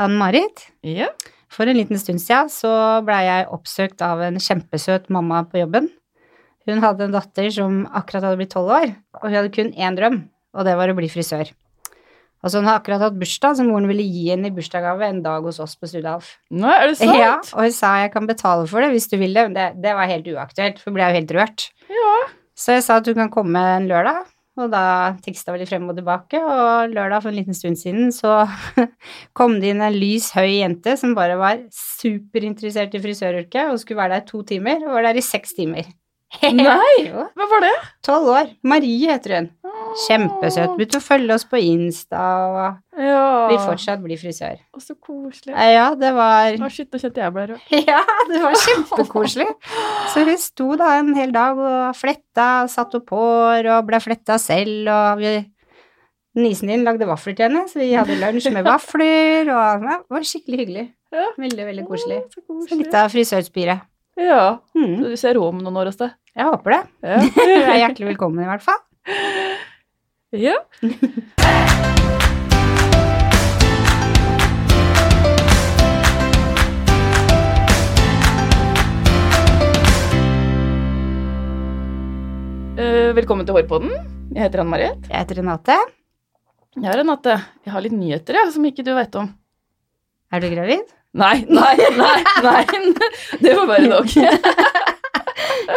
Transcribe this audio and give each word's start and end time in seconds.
Ann-Marit. 0.00 0.66
Ja. 0.86 1.10
For 1.50 1.68
en 1.68 1.78
liten 1.78 1.98
stund 2.00 2.22
siden 2.22 2.50
så 2.52 2.72
blei 3.06 3.24
jeg 3.26 3.48
oppsøkt 3.52 4.04
av 4.06 4.22
en 4.24 4.38
kjempesøt 4.40 5.10
mamma 5.12 5.42
på 5.50 5.60
jobben. 5.60 5.90
Hun 6.68 6.82
hadde 6.84 7.08
en 7.08 7.16
datter 7.16 7.48
som 7.52 7.82
akkurat 7.96 8.28
hadde 8.28 8.38
blitt 8.38 8.52
tolv 8.54 8.70
år, 8.76 8.92
og 9.18 9.26
hun 9.26 9.36
hadde 9.38 9.52
kun 9.54 9.72
én 9.74 9.96
drøm, 9.98 10.22
og 10.54 10.68
det 10.68 10.76
var 10.78 10.92
å 10.92 10.96
bli 10.98 11.08
frisør. 11.10 11.50
Altså 12.40 12.60
hun 12.60 12.68
har 12.70 12.78
akkurat 12.78 13.02
hatt 13.04 13.18
bursdag, 13.20 13.58
så 13.58 13.64
moren 13.66 13.88
ville 13.90 14.04
gi 14.06 14.30
henne 14.30 14.48
i 14.48 14.54
bursdagsgave 14.56 15.08
en 15.10 15.20
dag 15.24 15.44
hos 15.44 15.58
oss 15.60 15.74
på 15.76 15.90
Studalf. 15.90 16.32
Nå, 16.54 16.70
er 16.72 16.88
det 16.88 16.96
sant? 17.00 17.16
Ja, 17.18 17.34
og 17.52 17.66
hun 17.66 17.74
sa 17.76 17.96
jeg 18.00 18.12
kan 18.14 18.28
betale 18.30 18.64
for 18.70 18.84
det 18.84 18.94
hvis 18.94 19.10
du 19.12 19.18
vil 19.20 19.36
det, 19.36 19.48
men 19.48 19.56
det, 19.58 19.66
det 19.84 19.96
var 19.98 20.08
helt 20.08 20.28
uaktuelt, 20.32 20.80
for 20.80 20.88
hun 20.88 20.96
ble 20.96 21.08
jo 21.10 21.18
helt 21.18 21.34
rørt. 21.36 21.66
Ja. 21.92 22.14
Så 22.56 22.78
jeg 22.78 22.86
sa 22.86 23.00
at 23.00 23.10
hun 23.10 23.18
kan 23.20 23.32
komme 23.34 23.64
en 23.74 23.88
lørdag, 23.90 24.24
og 24.60 24.72
da 24.72 24.84
teksta 25.24 25.54
vi 25.54 25.62
litt 25.62 25.70
frem 25.70 25.88
og 25.90 25.98
tilbake, 25.98 26.40
og 26.40 26.92
lørdag 26.94 27.24
for 27.24 27.32
en 27.32 27.38
liten 27.40 27.56
stund 27.56 27.80
siden 27.80 28.12
så 28.14 28.44
kom 29.38 29.58
det 29.62 29.74
inn 29.74 29.84
en 29.84 29.96
lys, 29.96 30.30
høy 30.36 30.60
jente 30.60 30.96
som 31.00 31.16
bare 31.18 31.38
var 31.40 31.64
superinteressert 31.74 32.94
i 32.96 33.02
frisøryrket 33.02 33.72
og 33.72 33.80
skulle 33.82 34.02
være 34.02 34.18
der 34.18 34.26
i 34.26 34.30
to 34.30 34.44
timer, 34.52 34.84
og 34.86 34.96
var 34.98 35.10
der 35.10 35.20
i 35.20 35.24
seks 35.24 35.56
timer. 35.58 35.88
Nei, 36.54 37.10
hva 37.36 37.46
var 37.50 37.64
det? 37.64 37.72
Tolv 38.06 38.28
år. 38.30 38.50
Marie 38.62 39.10
heter 39.10 39.34
hun. 39.36 39.48
Kjempesøt. 40.06 40.76
Begynte 40.78 41.00
å 41.00 41.02
følge 41.02 41.34
oss 41.34 41.44
på 41.50 41.58
Insta 41.58 42.20
og 42.46 43.00
Ja. 43.00 43.48
vil 43.50 43.58
fortsatt 43.64 44.02
bli 44.04 44.14
frisør. 44.20 44.58
Og 44.76 44.82
så 44.84 44.94
koselig. 45.02 45.54
Eh, 45.56 45.72
Ja, 45.74 45.88
det 45.98 46.12
var 46.14 46.52
Å, 46.54 46.70
shit, 46.70 46.90
nå 46.92 47.00
kjente 47.02 47.22
jeg 47.24 47.34
ble 47.34 47.46
rød. 47.50 47.64
Ja, 47.90 48.02
det 48.30 48.42
var 48.44 48.54
kjempekoselig. 48.62 49.48
Så 50.14 50.24
hun 50.28 50.38
sto 50.38 50.68
da 50.78 50.92
en 51.00 51.14
hel 51.18 51.32
dag 51.34 51.58
og 51.58 51.96
fletta, 51.98 52.48
satt 52.70 52.94
opp 53.00 53.10
hår 53.16 53.66
og 53.76 53.88
ble 53.90 54.00
fletta 54.04 54.38
selv, 54.38 54.86
og 54.90 55.18
vi 55.24 55.34
Nisen 56.38 56.68
din 56.70 56.84
lagde 56.86 57.08
vafler 57.10 57.34
til 57.34 57.48
henne, 57.48 57.64
så 57.66 57.80
vi 57.80 57.88
hadde 57.90 58.14
lunsj 58.20 58.52
med 58.54 58.62
vafler, 58.62 59.48
og 59.50 59.82
det 59.82 59.96
var 60.14 60.22
skikkelig 60.22 60.60
hyggelig. 60.60 60.84
Ja. 61.10 61.24
Veldig, 61.42 61.64
veldig 61.66 61.84
koselig. 61.88 62.20
Så 62.30 62.44
Så 62.70 62.76
litt 62.78 62.94
av 62.94 63.08
frisørspire. 63.10 63.74
Ja. 64.20 64.60
Mm, 64.76 64.96
Så 65.02 65.08
du 65.12 65.16
ser 65.16 65.34
rå 65.38 65.46
om 65.48 65.58
noen 65.62 65.76
år 65.80 65.90
hos 65.90 66.00
deg? 66.00 66.12
jeg 66.36 66.46
håper 66.46 66.76
det. 66.76 66.82
Ja. 67.02 67.18
Du 67.34 67.54
er 67.72 67.80
hjertelig 67.82 68.10
velkommen, 68.12 68.44
i 68.44 68.50
hvert 68.50 68.64
fall. 68.64 68.80
ja. 70.36 70.56
Eh, 82.80 83.10
velkommen 83.16 83.44
til 83.46 83.56
Hårpodden. 83.56 83.90
Jeg 84.32 84.46
heter 84.46 84.62
Anne 84.62 84.72
Marit. 84.72 85.08
Jeg 85.10 85.18
heter 85.24 85.40
Renate. 85.40 85.76
Ja, 86.80 86.94
Renate. 86.96 87.34
Jeg 87.66 87.74
har 87.74 87.82
litt 87.84 87.96
nyheter 87.96 88.38
jeg, 88.38 88.52
som 88.54 88.64
ikke 88.68 88.84
du 88.86 88.92
vet 88.96 89.16
om. 89.20 89.28
Er 90.32 90.42
du 90.44 90.46
gravid? 90.52 90.92
Nei, 91.14 91.44
nei, 91.50 91.76
nei, 91.98 92.18
nei. 92.44 92.64
Det 93.42 93.54
får 93.56 93.66
være 93.66 93.88
nok. 93.90 94.12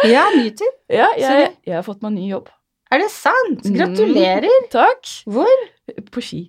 Ja, 0.04 0.26
nyter. 0.36 0.68
Ja, 1.00 1.08
jeg, 1.18 1.54
jeg 1.66 1.74
har 1.78 1.84
fått 1.86 2.02
meg 2.04 2.12
ny 2.14 2.28
jobb. 2.30 2.50
Er 2.92 3.00
det 3.02 3.08
sant? 3.10 3.64
Mm. 3.64 3.74
Gratulerer. 3.78 4.66
Takk. 4.70 5.08
Hvor? 5.26 5.62
På 6.12 6.22
ski. 6.22 6.42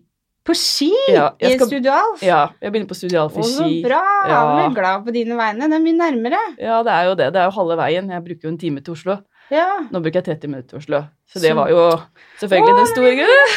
På 0.45 0.53
ski? 0.53 0.91
Ja, 1.09 1.31
I 1.41 1.55
skal- 1.55 1.69
Studio 1.71 1.93
Alf? 1.95 2.21
Ja, 2.21 2.41
jeg 2.61 2.73
begynner 2.73 2.89
på 2.91 2.97
Studio 2.99 3.23
Alf 3.23 3.37
i 3.39 3.41
i 3.41 3.47
så 3.49 3.63
ski. 3.65 3.79
bra. 3.85 4.01
Ja. 4.29 4.41
Jeg 4.59 4.67
er 4.67 4.75
glad 4.77 5.05
på 5.07 5.13
dine 5.15 5.37
vegne. 5.39 5.69
Det 5.71 5.79
er 5.79 5.85
mye 5.87 5.97
nærmere. 6.03 6.41
Ja, 6.61 6.81
det 6.85 6.93
er 6.93 7.07
jo 7.09 7.15
det. 7.17 7.29
Det 7.33 7.41
er 7.41 7.47
jo 7.49 7.55
halve 7.57 7.77
veien. 7.81 8.11
Jeg 8.13 8.25
bruker 8.27 8.49
jo 8.49 8.53
en 8.53 8.59
time 8.61 8.83
til 8.85 8.93
Oslo. 8.93 9.15
Ja. 9.53 9.65
Nå 9.91 9.99
bruker 10.01 10.21
jeg 10.23 10.25
30 10.41 10.49
minutter 10.49 10.77
i 10.77 10.79
Oslo. 10.81 10.99
Så 11.29 11.41
det 11.43 11.51
var 11.57 11.69
jo 11.69 11.81
selvfølgelig 12.41 12.73
Åh, 12.73 12.79
den 12.79 12.89
store 12.91 13.11
grunnen. 13.19 13.51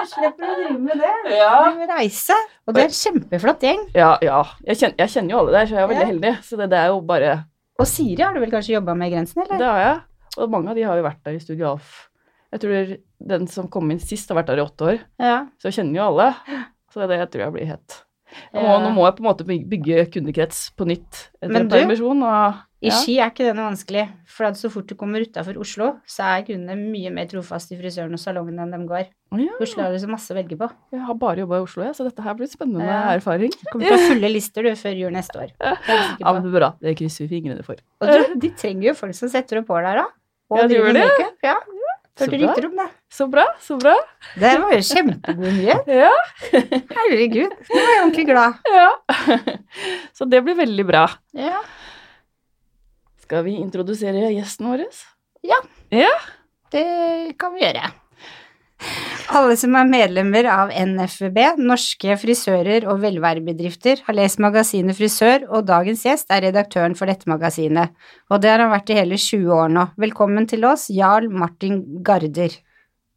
Du 0.00 0.10
slipper 0.10 0.48
å 0.50 0.56
drive 0.58 0.78
med 0.88 1.02
det. 1.04 1.12
Ja. 1.36 1.52
Du 1.76 1.84
reise. 1.92 2.36
Og 2.66 2.74
det 2.74 2.82
er 2.82 2.88
en 2.90 2.96
kjempeflott 2.98 3.66
gjeng. 3.66 3.84
Ja, 3.94 4.10
ja. 4.26 4.40
Jeg 4.66 4.80
kjenner, 4.80 4.96
jeg 5.04 5.12
kjenner 5.14 5.34
jo 5.36 5.40
alle 5.44 5.54
der, 5.54 5.70
så 5.70 5.76
jeg 5.78 5.82
er 5.84 5.90
veldig 5.92 6.02
Ja. 6.06 6.10
heldig. 6.12 6.32
Så 6.48 6.58
det, 6.58 6.70
det 6.74 6.78
er 6.82 6.90
jo 6.90 7.00
bare 7.12 7.32
Og 7.80 7.86
Siri 7.86 8.22
har 8.22 8.34
du 8.34 8.40
vel 8.42 8.50
kanskje 8.52 8.74
jobba 8.74 8.94
med 8.98 9.08
i 9.10 9.14
Grensen, 9.14 9.42
eller? 9.46 9.58
Det 9.62 9.70
har 9.70 9.80
jeg. 9.84 10.00
Og 10.38 10.50
mange 10.50 10.70
av 10.70 10.76
de 10.76 10.82
har 10.88 10.96
jo 10.98 11.06
vært 11.06 11.22
der 11.24 11.38
i 11.38 11.40
Studio 11.42 11.70
Alf. 11.72 11.94
Jeg 12.52 12.60
tror 12.64 12.92
den 13.30 13.46
som 13.48 13.68
kom 13.70 13.90
inn 13.94 14.00
sist, 14.02 14.28
har 14.28 14.36
vært 14.40 14.50
der 14.50 14.58
i 14.60 14.66
åtte 14.66 14.84
år. 14.90 14.98
Ja. 15.22 15.46
Så 15.62 15.70
jeg 15.70 15.78
kjenner 15.78 16.00
jo 16.00 16.06
alle. 16.10 16.34
Så 16.90 17.06
det 17.06 17.20
tror 17.30 17.44
jeg 17.46 17.52
blir 17.54 17.70
helt 17.70 18.00
jeg 18.54 18.62
må, 18.62 18.74
Nå 18.84 18.90
må 18.96 19.04
jeg 19.08 19.16
på 19.18 19.22
en 19.24 19.28
måte 19.30 19.46
bygge 19.46 20.04
kundekrets 20.14 20.70
på 20.78 20.86
nytt 20.88 21.26
etter 21.40 21.52
Men 21.54 21.68
du, 21.68 21.74
permisjon. 21.76 22.22
Og, 22.26 22.58
I. 22.80 22.88
Ski 22.96 23.18
er 23.20 23.28
ikke 23.28 23.44
det 23.44 23.52
noe 23.58 23.66
vanskelig, 23.68 24.06
for 24.24 24.46
at 24.48 24.56
så 24.56 24.70
fort 24.72 24.86
du 24.88 24.94
kommer 24.96 25.20
utafor 25.20 25.58
Oslo, 25.60 25.88
så 26.08 26.24
er 26.38 26.44
kundene 26.46 26.78
mye 26.80 27.10
mer 27.12 27.26
trofaste 27.28 27.74
i 27.74 27.80
frisøren 27.80 28.14
og 28.16 28.22
salongen 28.22 28.56
enn 28.62 28.70
de 28.72 28.78
går. 28.88 29.10
Å 29.36 29.40
ja. 29.42 29.52
Oslo 29.60 29.82
har 29.84 29.92
du 29.92 29.98
så 30.00 30.08
masse 30.08 30.32
å 30.32 30.36
velge 30.38 30.56
på. 30.56 30.68
Jeg 30.94 31.02
har 31.04 31.18
bare 31.20 31.42
jobba 31.44 31.58
i 31.60 31.64
Oslo, 31.66 31.84
jeg, 31.84 31.92
så 31.98 32.06
dette 32.08 32.24
her 32.24 32.38
blir 32.38 32.48
spennende 32.48 32.86
Ja. 32.88 33.02
erfaring. 33.18 33.52
Kommer 33.70 33.84
til 33.90 33.98
å 33.98 34.06
fulle 34.14 34.30
lister 34.32 34.64
du 34.64 34.70
før 34.80 34.96
jul 34.96 35.12
neste 35.12 35.42
år. 35.44 35.52
Ja, 35.60 36.32
men 36.32 36.40
det 36.46 36.48
er 36.54 36.56
bra. 36.56 36.70
Det 36.80 36.96
krysser 37.02 37.26
vi 37.28 37.34
fingrene 37.36 37.62
for. 37.66 37.76
Og 38.00 38.08
du, 38.08 38.34
de 38.46 38.50
trenger 38.56 38.88
jo 38.88 38.94
folk 39.02 39.14
som 39.18 39.28
setter 39.28 39.60
opp 39.60 39.68
hår 39.74 39.84
der 39.90 40.00
òg. 40.06 40.16
Og 40.50 40.58
Ja, 40.58 40.66
driver 40.72 40.96
det. 40.96 41.04
makeup. 41.04 41.36
Ja. 41.46 41.58
Så 42.20 42.26
Hørte 42.28 42.38
rykter 42.42 42.66
om 42.68 42.74
det. 42.76 42.86
Så 43.16 43.26
bra, 43.32 43.44
så 43.64 43.76
bra. 43.80 43.94
Det 44.36 44.50
var 44.60 44.74
jo 44.76 44.80
kjempegod 44.84 45.54
nyhet. 45.56 45.86
Ja. 46.02 46.10
Herregud, 46.52 47.54
nå 47.70 47.78
er 47.80 47.86
jeg 47.88 48.02
ordentlig 48.02 48.26
glad. 48.28 48.58
ja. 48.68 48.90
Så 50.18 50.28
det 50.28 50.42
blir 50.44 50.58
veldig 50.58 50.84
bra. 50.88 51.06
Ja. 51.38 51.62
Skal 53.24 53.44
vi 53.46 53.56
introdusere 53.62 54.28
gjesten 54.34 54.68
vår? 54.68 54.84
Ja. 55.46 55.58
ja. 55.94 56.12
Det 56.74 56.84
kan 57.40 57.54
vi 57.56 57.64
gjøre. 57.64 57.88
Alle 59.30 59.54
som 59.54 59.76
er 59.78 59.86
medlemmer 59.86 60.46
av 60.50 60.72
NFB, 60.74 61.36
Norske 61.62 62.16
frisører 62.18 62.82
og 62.90 62.98
velværebedrifter, 63.04 64.00
har 64.08 64.16
lest 64.18 64.40
magasinet 64.42 64.98
Frisør, 64.98 65.44
og 65.54 65.68
dagens 65.68 66.02
gjest 66.02 66.34
er 66.34 66.42
redaktøren 66.48 66.96
for 66.98 67.06
dette 67.06 67.30
magasinet. 67.30 67.94
Og 68.26 68.42
det 68.42 68.50
har 68.50 68.64
han 68.64 68.72
vært 68.72 68.90
i 68.90 68.98
hele 68.98 69.14
20 69.14 69.54
år 69.54 69.70
nå. 69.70 69.86
Velkommen 70.02 70.50
til 70.50 70.66
oss, 70.66 70.88
Jarl 70.90 71.30
Martin 71.30 71.78
Garder. 72.02 72.58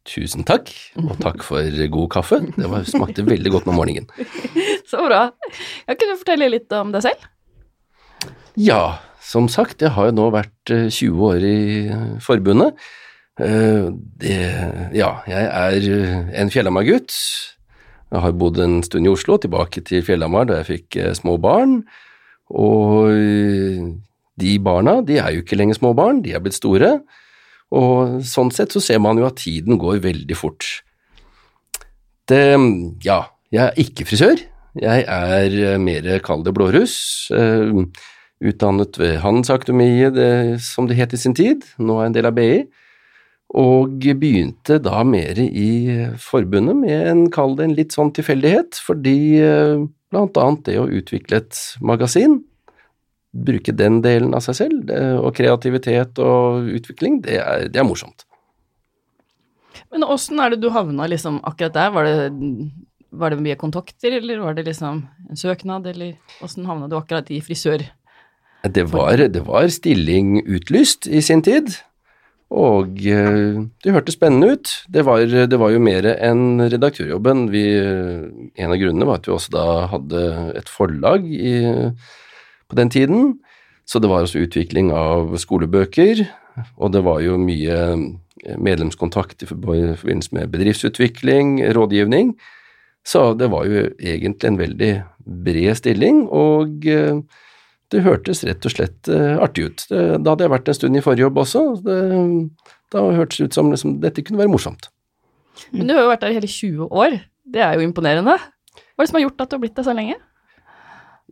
Tusen 0.06 0.46
takk, 0.46 0.70
og 1.02 1.18
takk 1.18 1.42
for 1.42 1.82
god 1.98 2.10
kaffe. 2.14 2.38
Det 2.46 2.70
var, 2.70 2.86
smakte 2.86 3.26
veldig 3.26 3.56
godt 3.56 3.70
om 3.72 3.80
morgenen. 3.82 4.06
Så 4.90 5.02
bra. 5.02 5.26
Kan 5.82 5.98
ikke 5.98 6.12
du 6.12 6.18
fortelle 6.20 6.52
litt 6.54 6.78
om 6.78 6.94
deg 6.94 7.08
selv? 7.08 7.30
Ja, 8.54 9.00
som 9.18 9.50
sagt, 9.50 9.82
jeg 9.82 9.96
har 9.96 10.12
jo 10.12 10.20
nå 10.20 10.30
vært 10.30 10.70
eh, 10.70 10.86
20 10.92 11.30
år 11.32 11.42
i 11.48 11.58
eh, 11.90 12.10
forbundet. 12.22 12.78
Eh, 13.40 13.90
Det, 14.20 14.36
ja, 14.94 15.10
jeg 15.26 15.48
er 15.50 15.88
eh, 15.90 16.40
en 16.40 16.50
Fjellhamar-gutt. 16.50 17.14
Jeg 18.14 18.22
har 18.22 18.32
bodd 18.38 18.60
en 18.62 18.82
stund 18.86 19.08
i 19.08 19.10
Oslo, 19.10 19.36
tilbake 19.42 19.82
til 19.82 20.04
Fjellhamar 20.06 20.46
da 20.46 20.60
jeg 20.60 20.68
fikk 20.70 20.98
eh, 21.02 21.14
små 21.18 21.36
barn. 21.42 21.82
Og 22.54 23.10
de 24.38 24.50
barna, 24.62 25.00
de 25.02 25.18
er 25.18 25.34
jo 25.34 25.42
ikke 25.42 25.56
lenger 25.58 25.80
små 25.80 25.94
barn, 25.96 26.20
de 26.22 26.34
er 26.34 26.42
blitt 26.44 26.54
store. 26.58 26.98
Og 27.74 28.20
sånn 28.22 28.52
sett 28.54 28.74
så 28.74 28.82
ser 28.84 29.00
man 29.02 29.18
jo 29.18 29.26
at 29.26 29.40
tiden 29.40 29.80
går 29.80 30.02
veldig 30.04 30.36
fort. 30.38 30.68
Det, 32.28 32.42
ja, 33.02 33.24
jeg 33.50 33.64
er 33.64 33.80
ikke 33.80 34.06
frisør. 34.06 34.44
Jeg 34.78 35.06
er 35.08 35.78
mer, 35.82 36.06
kall 36.22 36.44
det 36.46 36.54
blåruss. 36.54 36.94
Utdannet 38.44 39.00
ved 39.00 39.18
Handelsakademiet, 39.24 40.20
som 40.62 40.86
det 40.86 41.00
het 41.00 41.16
i 41.16 41.20
sin 41.24 41.34
tid, 41.34 41.64
nå 41.80 41.98
er 41.98 42.06
jeg 42.06 42.12
en 42.12 42.18
del 42.20 42.30
av 42.30 42.38
BI. 42.38 42.62
Og 43.54 44.00
begynte 44.18 44.80
da 44.82 45.02
mer 45.06 45.38
i 45.38 45.68
forbundet 46.18 46.78
med 46.80 47.10
en, 47.10 47.26
kall 47.30 47.54
det 47.58 47.68
en 47.68 47.76
litt 47.76 47.94
sånn 47.94 48.10
tilfeldighet, 48.16 48.80
fordi 48.82 49.18
eh, 49.44 49.84
blant 50.10 50.40
annet 50.40 50.64
det 50.70 50.78
å 50.80 50.88
utvikle 50.88 51.42
et 51.42 51.60
magasin, 51.84 52.40
bruke 53.34 53.74
den 53.74 54.00
delen 54.02 54.34
av 54.34 54.44
seg 54.46 54.58
selv, 54.58 54.90
og 55.18 55.34
kreativitet 55.34 56.20
og 56.22 56.70
utvikling, 56.78 57.18
det 57.24 57.40
er, 57.42 57.66
det 57.70 57.82
er 57.82 57.86
morsomt. 57.86 58.26
Men 59.94 60.06
åssen 60.06 60.40
er 60.42 60.54
det 60.54 60.62
du 60.62 60.70
havna 60.74 61.06
liksom 61.10 61.40
akkurat 61.46 61.74
der? 61.74 61.90
Var 61.94 62.06
det, 62.08 62.14
var 63.14 63.34
det 63.34 63.42
mye 63.42 63.58
kontakter, 63.58 64.16
eller 64.18 64.42
var 64.42 64.56
det 64.56 64.66
liksom 64.68 65.04
en 65.30 65.38
søknad, 65.38 65.86
eller 65.90 66.16
åssen 66.42 66.66
havna 66.66 66.88
du 66.90 66.96
akkurat 66.98 67.30
i 67.30 67.40
frisør? 67.44 67.84
Det 68.64 68.86
var, 68.90 69.20
det 69.28 69.42
var 69.44 69.68
stilling 69.68 70.38
utlyst 70.46 71.06
i 71.06 71.20
sin 71.22 71.44
tid, 71.44 71.74
og 72.52 73.00
eh, 73.08 73.62
det 73.84 73.94
hørtes 73.94 74.18
spennende 74.18 74.54
ut. 74.54 74.72
Det 74.92 75.04
var, 75.06 75.24
det 75.24 75.58
var 75.60 75.72
jo 75.72 75.82
mer 75.82 76.06
enn 76.14 76.60
redaktørjobben. 76.60 77.46
Vi, 77.54 77.64
en 77.74 78.74
av 78.74 78.80
grunnene 78.80 79.08
var 79.08 79.20
at 79.20 79.28
vi 79.28 79.34
også 79.34 79.54
da 79.54 79.66
hadde 79.94 80.24
et 80.60 80.70
forlag 80.70 81.24
i, 81.24 81.56
på 82.68 82.78
den 82.78 82.92
tiden, 82.92 83.32
så 83.88 84.00
det 84.00 84.10
var 84.12 84.24
også 84.24 84.44
utvikling 84.46 84.92
av 84.96 85.34
skolebøker, 85.40 86.24
og 86.78 86.92
det 86.94 87.02
var 87.04 87.20
jo 87.24 87.40
mye 87.40 87.78
medlemskontakt 88.60 89.42
i 89.42 89.48
forbindelse 89.48 90.36
med 90.36 90.52
bedriftsutvikling, 90.52 91.58
rådgivning. 91.74 92.34
Så 93.04 93.34
det 93.36 93.50
var 93.52 93.66
jo 93.68 93.88
egentlig 94.00 94.48
en 94.48 94.60
veldig 94.60 94.92
bred 95.44 95.76
stilling, 95.80 96.24
og 96.32 96.86
eh, 96.88 97.20
det 97.92 98.02
hørtes 98.04 98.42
rett 98.46 98.64
og 98.66 98.72
slett 98.72 99.10
eh, 99.12 99.36
artig 99.42 99.68
ut. 99.68 99.86
Det, 99.90 100.02
da 100.24 100.34
hadde 100.34 100.46
jeg 100.46 100.52
vært 100.54 100.70
en 100.70 100.76
stund 100.78 100.98
i 100.98 101.04
forrige 101.04 101.26
jobb 101.26 101.40
også. 101.44 101.62
Det, 101.84 101.98
da 102.94 103.04
hørtes 103.18 103.40
det 103.40 103.48
ut 103.48 103.58
som 103.58 103.70
liksom, 103.72 103.96
dette 104.02 104.24
kunne 104.24 104.40
være 104.40 104.52
morsomt. 104.52 104.88
Men 105.74 105.88
du 105.88 105.94
har 105.94 106.04
jo 106.04 106.12
vært 106.12 106.24
der 106.24 106.34
i 106.34 106.38
hele 106.38 106.50
20 106.50 106.88
år. 106.90 107.18
Det 107.54 107.62
er 107.62 107.76
jo 107.76 107.86
imponerende. 107.86 108.36
Hva 108.38 109.02
er 109.02 109.04
det 109.04 109.10
som 109.10 109.20
har 109.20 109.26
gjort 109.26 109.44
at 109.44 109.50
du 109.50 109.56
har 109.56 109.64
blitt 109.64 109.76
der 109.76 109.86
så 109.86 109.96
lenge? 109.96 110.16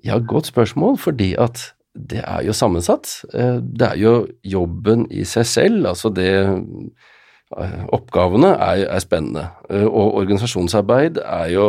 Ja, 0.03 0.19
godt 0.19 0.51
spørsmål, 0.51 0.99
fordi 0.99 1.33
at 1.39 1.73
det 1.93 2.23
er 2.25 2.45
jo 2.47 2.55
sammensatt. 2.57 3.11
Eh, 3.35 3.59
det 3.63 3.89
er 3.89 3.99
jo 4.01 4.15
jobben 4.45 5.07
i 5.11 5.27
seg 5.29 5.49
selv, 5.49 5.87
altså 5.95 6.13
det 6.15 6.31
eh, 6.43 7.83
Oppgavene 7.93 8.55
er, 8.55 8.87
er 8.89 9.03
spennende, 9.05 9.43
og 9.69 10.15
organisasjonsarbeid 10.23 11.19
er 11.21 11.51
jo 11.53 11.67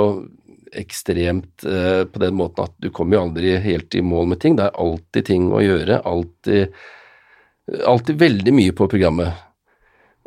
ekstremt 0.80 1.64
på 1.64 2.22
den 2.22 2.36
måten 2.38 2.68
at 2.68 2.74
du 2.82 2.90
kommer 2.94 3.18
jo 3.18 3.24
aldri 3.28 3.56
helt 3.64 3.96
i 3.96 4.02
mål 4.06 4.32
med 4.34 4.42
ting. 4.44 4.58
Det 4.58 4.68
er 4.68 4.80
alltid 4.84 5.28
ting 5.30 5.50
å 5.54 5.62
gjøre, 5.64 6.00
alltid, 6.10 6.78
alltid 7.88 8.22
veldig 8.22 8.54
mye 8.58 8.76
på 8.78 8.88
programmet. 8.92 9.44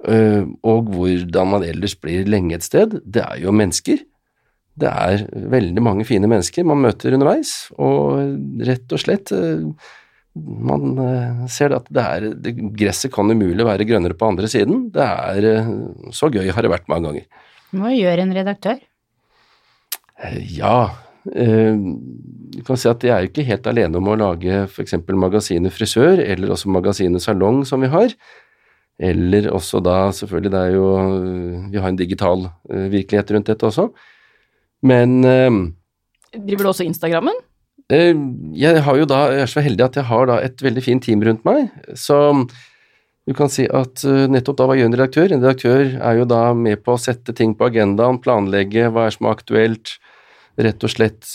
Og 0.07 0.93
hvordan 0.93 1.53
man 1.55 1.67
ellers 1.67 1.97
blir 1.99 2.29
lenge 2.31 2.59
et 2.59 2.67
sted, 2.67 2.99
det 3.05 3.25
er 3.25 3.41
jo 3.43 3.55
mennesker 3.57 4.05
det 4.77 4.89
er 4.89 5.23
veldig 5.53 5.83
mange 5.85 6.05
fine 6.09 6.29
mennesker 6.29 6.67
man 6.69 6.83
møter 6.85 7.15
underveis, 7.17 7.71
og 7.81 8.67
rett 8.67 8.93
og 8.93 9.01
slett 9.01 9.33
eh, 9.33 9.65
man 10.37 10.99
eh, 11.01 11.47
ser 11.53 11.73
at 11.79 11.89
det 11.89 12.05
er 12.05 12.27
det, 12.45 12.53
Gresset 12.77 13.15
kan 13.15 13.33
umulig 13.33 13.65
være 13.65 13.87
grønnere 13.89 14.17
på 14.19 14.29
andre 14.29 14.51
siden. 14.53 14.91
Det 14.93 15.07
er 15.07 15.49
eh, 15.49 15.71
Så 16.13 16.29
gøy 16.33 16.53
har 16.53 16.67
det 16.67 16.75
vært 16.75 16.91
mange 16.93 17.09
ganger. 17.09 17.49
Hva 17.77 17.95
gjør 17.97 18.25
en 18.27 18.37
redaktør? 18.37 18.83
Ja, 20.17 20.79
du 21.27 22.61
kan 22.65 22.79
si 22.79 22.89
at 22.89 23.03
jeg 23.05 23.13
er 23.13 23.25
jo 23.25 23.31
ikke 23.33 23.45
helt 23.45 23.67
alene 23.69 23.99
om 23.99 24.09
å 24.09 24.17
lage 24.17 24.63
f.eks. 24.65 24.95
magasinet 25.13 25.75
Frisør, 25.75 26.23
eller 26.23 26.55
også 26.55 26.71
magasinet 26.73 27.21
Salong 27.25 27.65
som 27.69 27.83
vi 27.85 27.91
har. 27.93 28.15
Eller 28.97 29.51
også 29.53 29.83
da, 29.85 30.07
selvfølgelig, 30.17 30.53
det 30.55 30.61
er 30.61 30.71
jo 30.73 30.87
Vi 31.69 31.81
har 31.83 31.91
en 31.91 31.99
digital 31.99 32.47
virkelighet 32.65 33.35
rundt 33.35 33.51
dette 33.51 33.69
også. 33.69 33.91
Men 34.87 35.21
Driver 36.33 36.65
du 36.65 36.71
også 36.71 36.87
Instagrammen? 36.87 37.37
Jeg 37.91 38.83
har 38.83 38.97
jo 38.99 39.05
da, 39.07 39.21
jeg 39.35 39.45
er 39.45 39.53
så 39.53 39.63
heldig 39.63 39.85
at 39.85 40.01
jeg 40.01 40.09
har 40.09 40.31
da 40.31 40.41
et 40.43 40.65
veldig 40.65 40.83
fint 40.83 41.05
team 41.05 41.21
rundt 41.27 41.45
meg. 41.47 41.69
Så 41.95 42.17
du 43.27 43.35
kan 43.35 43.51
si 43.51 43.67
at 43.67 44.03
nettopp 44.31 44.57
da 44.59 44.71
var 44.71 44.79
jeg 44.79 44.89
en 44.89 44.97
redaktør. 44.97 45.29
En 45.29 45.43
redaktør 45.45 45.93
er 45.99 46.23
jo 46.23 46.27
da 46.31 46.55
med 46.57 46.83
på 46.87 46.95
å 46.95 47.03
sette 47.03 47.35
ting 47.37 47.53
på 47.59 47.69
agendaen, 47.69 48.23
planlegge 48.23 48.89
hva 48.95 49.07
er 49.07 49.15
som 49.15 49.29
er 49.29 49.37
aktuelt, 49.37 49.99
rett 50.57 50.85
og 50.87 50.93
slett 50.93 51.29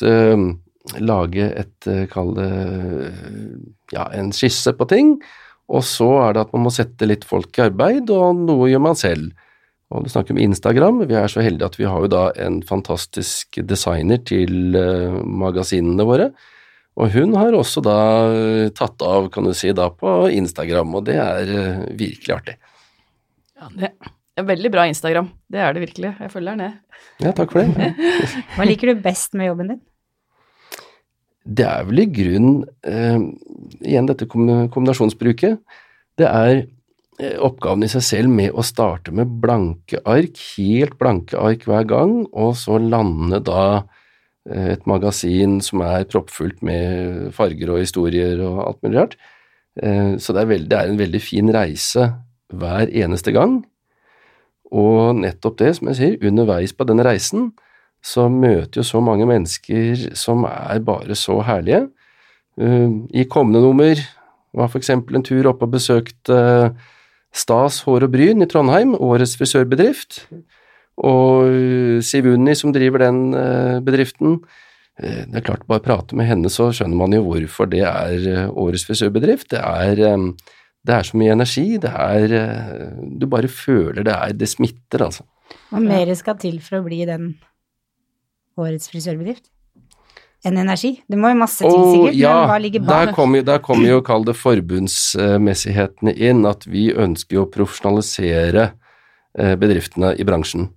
lage 0.97 1.45
et, 1.61 1.87
kall 2.09 2.33
det, 2.37 2.49
ja, 3.93 4.07
en 4.17 4.31
skisse 4.33 4.73
på 4.77 4.87
ting. 4.89 5.15
Og 5.71 5.85
så 5.87 6.07
er 6.25 6.35
det 6.35 6.45
at 6.45 6.55
man 6.55 6.65
må 6.65 6.73
sette 6.73 7.07
litt 7.07 7.25
folk 7.27 7.55
i 7.59 7.65
arbeid, 7.67 8.09
og 8.11 8.41
noe 8.47 8.69
gjør 8.71 8.83
man 8.83 8.97
selv. 8.99 9.31
Og 9.91 10.05
du 10.05 10.11
snakker 10.11 10.35
om 10.35 10.41
Instagram. 10.41 11.03
Vi 11.07 11.17
er 11.19 11.31
så 11.31 11.43
heldige 11.43 11.67
at 11.67 11.77
vi 11.79 11.87
har 11.87 12.03
jo 12.03 12.11
da 12.11 12.23
en 12.39 12.61
fantastisk 12.63 13.59
designer 13.67 14.21
til 14.27 14.75
uh, 14.75 15.19
magasinene 15.23 16.07
våre. 16.07 16.31
Og 16.99 17.11
hun 17.13 17.35
har 17.39 17.55
også 17.55 17.83
da 17.83 17.99
tatt 18.75 19.03
av, 19.07 19.29
kan 19.31 19.47
du 19.47 19.53
si, 19.55 19.71
da 19.75 19.87
på 19.95 20.25
Instagram, 20.35 20.97
og 20.99 21.05
det 21.07 21.15
er 21.23 21.53
virkelig 21.95 22.35
artig. 22.35 22.57
Ja, 23.55 23.69
det 23.77 23.93
er 24.41 24.49
veldig 24.49 24.73
bra 24.73 24.87
Instagram. 24.89 25.29
Det 25.51 25.61
er 25.61 25.77
det 25.77 25.85
virkelig. 25.85 26.11
Jeg 26.19 26.33
følger 26.33 26.57
den, 26.57 26.65
jeg. 26.67 27.05
Ja, 27.27 27.31
takk 27.37 27.53
for 27.53 27.63
det. 27.63 27.93
Hva 28.57 28.67
liker 28.67 28.91
du 28.91 29.05
best 29.05 29.37
med 29.37 29.51
jobben 29.51 29.73
din? 29.73 29.81
Det 31.41 31.65
er 31.65 31.87
vel 31.87 32.03
i 32.03 32.09
grunn 32.13 32.51
Igjen 32.85 34.05
dette 34.05 34.27
kombinasjonsbruket. 34.29 35.57
Det 36.19 36.27
er 36.29 36.61
Eh, 37.21 37.37
oppgaven 37.43 37.85
i 37.85 37.89
seg 37.91 38.03
selv 38.05 38.33
med 38.33 38.55
å 38.55 38.63
starte 38.65 39.13
med 39.13 39.33
blanke 39.43 39.99
ark, 40.09 40.39
helt 40.55 40.95
blanke 40.97 41.37
ark 41.37 41.67
hver 41.69 41.85
gang, 41.89 42.13
og 42.31 42.55
så 42.57 42.79
lande 42.81 43.41
da 43.45 43.65
eh, 44.49 44.71
et 44.73 44.87
magasin 44.89 45.59
som 45.61 45.83
er 45.85 46.07
proppfullt 46.09 46.63
med 46.65 47.29
farger 47.35 47.75
og 47.75 47.83
historier 47.83 48.41
og 48.47 48.63
alt 48.65 48.81
mulig 48.81 48.97
rart. 48.97 49.17
Eh, 49.77 50.15
så 50.17 50.33
det 50.33 50.45
er, 50.45 50.49
veldig, 50.53 50.69
det 50.71 50.79
er, 50.79 50.93
en 50.93 51.01
veldig 51.03 51.21
fin 51.21 51.51
reise 51.53 52.07
hver 52.51 52.89
eneste 52.89 53.35
gang. 53.35 53.59
Og 54.71 55.17
nettopp 55.19 55.57
det, 55.59 55.75
som 55.77 55.91
jeg 55.91 55.99
sier, 55.99 56.29
underveis 56.29 56.73
på 56.75 56.87
den 56.87 57.03
reisen 57.03 57.51
så 58.01 58.25
møter 58.33 58.81
jo 58.81 58.85
så 58.87 59.01
mange 59.03 59.27
mennesker 59.29 60.07
som 60.17 60.45
er 60.49 60.79
bare 60.85 61.13
så 61.17 61.37
herlige. 61.45 61.83
I 62.57 63.27
kommende 63.29 63.61
nummer 63.61 63.99
var 64.57 64.73
eksempel 64.75 65.19
en 65.19 65.25
tur 65.25 65.51
opp 65.51 65.61
og 65.61 65.75
besøkte 65.75 66.39
Stas 67.31 67.81
Hår 67.85 68.07
og 68.07 68.15
Bryn 68.15 68.43
i 68.43 68.47
Trondheim, 68.49 68.95
årets 68.97 69.37
frisørbedrift. 69.39 70.25
Og 71.01 72.03
Sivuni, 72.03 72.55
som 72.57 72.73
driver 72.75 73.05
den 73.05 73.21
eh, 73.37 73.77
bedriften. 73.85 74.41
Eh, 74.99 75.23
det 75.29 75.39
er 75.39 75.45
klart, 75.45 75.63
bare 75.69 75.83
prate 75.85 76.17
med 76.19 76.27
henne, 76.27 76.51
så 76.51 76.67
skjønner 76.75 76.99
man 76.99 77.15
jo 77.15 77.23
hvorfor 77.25 77.69
det 77.71 77.85
er 77.87 78.27
eh, 78.27 78.49
årets 78.51 78.83
frisørbedrift. 78.89 79.49
Det 79.53 79.61
er, 79.61 80.19
det 80.87 80.95
er 80.95 81.05
så 81.05 81.17
mye 81.19 81.35
energi, 81.35 81.77
det 81.81 81.91
er 81.93 82.31
Du 83.21 83.27
bare 83.29 83.49
føler 83.51 84.03
det 84.07 84.15
er 84.15 84.33
Det 84.33 84.49
smitter, 84.49 85.05
altså. 85.05 85.27
Hva 85.69 85.81
mer 85.83 86.09
skal 86.17 86.37
til 86.41 86.59
for 86.63 86.79
å 86.79 86.85
bli 86.85 87.03
den 87.05 87.33
årets 88.59 88.89
frisørbedrift? 88.91 89.49
Enn 90.41 90.57
energi? 90.57 90.95
Det 91.05 91.19
må 91.21 91.29
jo 91.29 91.37
masse 91.37 91.61
til, 91.61 91.69
sikkert, 91.69 92.17
ja, 92.17 92.33
men 92.33 92.49
hva 92.49 92.59
ligger 92.63 92.81
bak? 92.81 92.91
Der 92.91 93.13
kommer, 93.13 93.43
der 93.45 93.59
kom 93.61 93.83
jo, 93.85 93.99
kall 94.05 94.25
det 94.25 94.33
forbundsmessighetene 94.39 96.15
inn, 96.17 96.41
at 96.49 96.65
vi 96.65 96.87
ønsker 96.97 97.43
å 97.43 97.49
profesjonalisere 97.51 98.71
eh, 98.71 99.53
bedriftene 99.61 100.15
i 100.17 100.25
bransjen. 100.25 100.71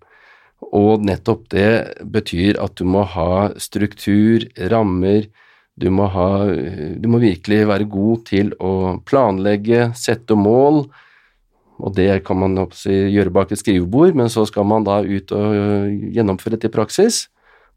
Og 0.74 1.06
nettopp 1.06 1.48
det 1.54 1.70
betyr 2.12 2.60
at 2.60 2.76
du 2.76 2.84
må 2.88 3.06
ha 3.14 3.54
struktur, 3.62 4.44
rammer, 4.72 5.30
du 5.74 5.88
må, 5.90 6.06
ha, 6.06 6.28
du 7.02 7.08
må 7.10 7.18
virkelig 7.22 7.64
være 7.66 7.88
god 7.90 8.26
til 8.28 8.52
å 8.62 9.00
planlegge, 9.06 9.88
sette 9.98 10.36
mål, 10.38 10.84
og 11.82 11.94
det 11.96 12.22
kan 12.26 12.38
man 12.38 12.54
gjøre 12.54 13.32
bak 13.34 13.50
et 13.52 13.58
skrivebord, 13.58 14.14
men 14.14 14.30
så 14.30 14.44
skal 14.46 14.66
man 14.70 14.86
da 14.86 15.00
ut 15.02 15.34
og 15.34 16.12
gjennomføre 16.14 16.60
det 16.60 16.70
i 16.70 16.76
praksis. 16.76 17.24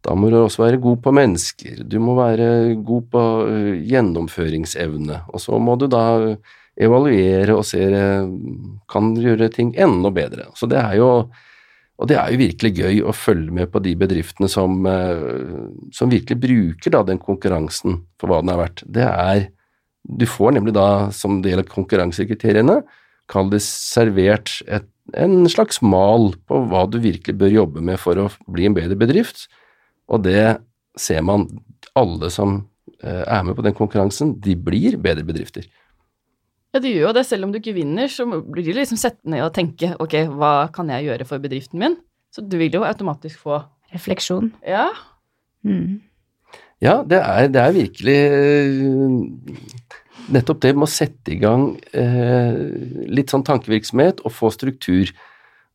Da 0.05 0.13
må 0.13 0.29
du 0.29 0.37
også 0.37 0.61
være 0.61 0.81
god 0.81 1.01
på 1.01 1.13
mennesker, 1.17 1.81
du 1.81 1.97
må 1.99 2.13
være 2.19 2.77
god 2.85 3.07
på 3.11 3.23
øh, 3.49 3.73
gjennomføringsevne, 3.89 5.23
og 5.33 5.41
så 5.41 5.57
må 5.57 5.73
du 5.81 5.87
da 5.89 6.03
evaluere 6.77 7.55
og 7.57 7.65
se 7.65 7.81
kan 8.93 9.09
gjøre 9.17 9.49
ting 9.55 9.73
enda 9.73 10.11
bedre. 10.13 10.51
Så 10.53 10.69
det 10.69 10.77
er 10.77 10.99
jo 10.99 11.09
og 11.97 12.09
det 12.09 12.17
er 12.19 12.29
jo 12.29 12.41
virkelig 12.43 12.71
gøy 12.77 12.99
å 13.09 13.15
følge 13.15 13.53
med 13.57 13.71
på 13.73 13.81
de 13.81 13.95
bedriftene 13.97 14.49
som, 14.51 14.85
øh, 14.85 15.69
som 15.93 16.11
virkelig 16.11 16.37
bruker 16.43 16.93
da 16.93 17.01
den 17.07 17.17
konkurransen 17.21 18.03
for 18.21 18.29
hva 18.29 18.43
den 18.43 18.53
er 18.53 18.61
verdt. 18.61 18.83
Det 18.85 19.07
er 19.07 19.47
Du 20.07 20.23
får 20.23 20.53
nemlig 20.55 20.71
da, 20.71 21.11
som 21.11 21.41
del 21.43 21.59
av 21.59 21.65
konkurransekriteriene, 21.67 22.77
kall 23.27 23.49
det 23.51 23.59
servert 23.59 24.61
et, 24.63 24.85
en 25.19 25.43
slags 25.51 25.81
mal 25.83 26.29
på 26.47 26.61
hva 26.71 26.85
du 26.87 26.95
virkelig 27.03 27.35
bør 27.35 27.51
jobbe 27.51 27.83
med 27.83 27.99
for 27.99 28.15
å 28.15 28.29
bli 28.47 28.69
en 28.69 28.77
bedre 28.77 28.95
bedrift. 28.95 29.49
Og 30.07 30.23
det 30.23 30.61
ser 30.95 31.25
man. 31.27 31.43
Alle 31.99 32.29
som 32.31 32.69
eh, 33.03 33.25
er 33.25 33.43
med 33.43 33.57
på 33.57 33.65
den 33.65 33.75
konkurransen, 33.75 34.37
de 34.39 34.55
blir 34.55 34.95
bedre 34.95 35.27
bedrifter. 35.27 35.67
Ja, 36.73 36.81
det 36.83 36.91
gjør 36.91 37.07
jo 37.07 37.13
det. 37.17 37.25
Selv 37.27 37.47
om 37.47 37.53
du 37.53 37.59
ikke 37.61 37.75
vinner, 37.77 38.11
så 38.11 38.27
blir 38.27 38.65
du 38.65 38.73
liksom 38.75 38.99
sett 38.99 39.19
ned 39.29 39.45
og 39.45 39.53
tenke 39.55 39.93
ok, 40.03 40.19
hva 40.35 40.67
kan 40.73 40.91
jeg 40.93 41.07
gjøre 41.07 41.27
for 41.29 41.43
bedriften 41.43 41.81
min? 41.81 41.97
Så 42.33 42.43
du 42.43 42.57
vil 42.59 42.75
jo 42.75 42.85
automatisk 42.87 43.39
få 43.45 43.63
Refleksjon. 43.87 44.49
Ja. 44.67 44.89
Mm. 45.63 46.01
Ja, 46.83 46.97
det 47.07 47.21
er, 47.23 47.45
det 47.47 47.61
er, 47.61 47.71
virkelig 47.71 48.15
eh, 48.35 49.13
nettopp 50.35 50.59
det 50.65 50.73
med 50.75 50.83
å 50.83 50.91
sette 50.91 51.31
i 51.31 51.37
gang 51.39 51.69
eh, 51.95 52.59
litt 53.07 53.31
sånn 53.31 53.45
tankevirksomhet 53.47 54.19
og 54.27 54.35
få 54.35 54.51
struktur. 54.51 55.13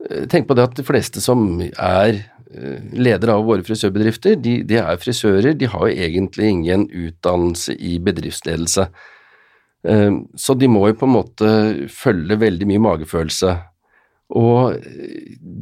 Eh, 0.04 0.26
tenk 0.28 0.44
på 0.44 0.58
det 0.58 0.68
at 0.68 0.76
de 0.76 0.84
fleste 0.84 1.24
som 1.24 1.56
er 1.72 2.20
Eh, 2.52 2.80
ledere 2.92 3.32
av 3.32 3.46
våre 3.48 3.64
frisørbedrifter, 3.64 4.34
de, 4.36 4.58
de, 4.68 4.76
er 4.76 4.98
frisører, 5.00 5.54
de 5.56 5.68
har 5.72 5.88
jo 5.88 6.02
egentlig 6.04 6.50
ingen 6.50 6.84
utdannelse 6.84 7.72
i 7.80 7.94
bedriftsledelse. 8.04 8.90
Eh, 9.88 10.10
så 10.38 10.56
de 10.58 10.70
må 10.70 10.86
jo 10.90 10.98
på 10.98 11.08
en 11.08 11.16
måte 11.16 11.52
følge 11.92 12.40
veldig 12.40 12.68
mye 12.70 12.84
magefølelse. 12.90 13.56
Og 14.32 14.78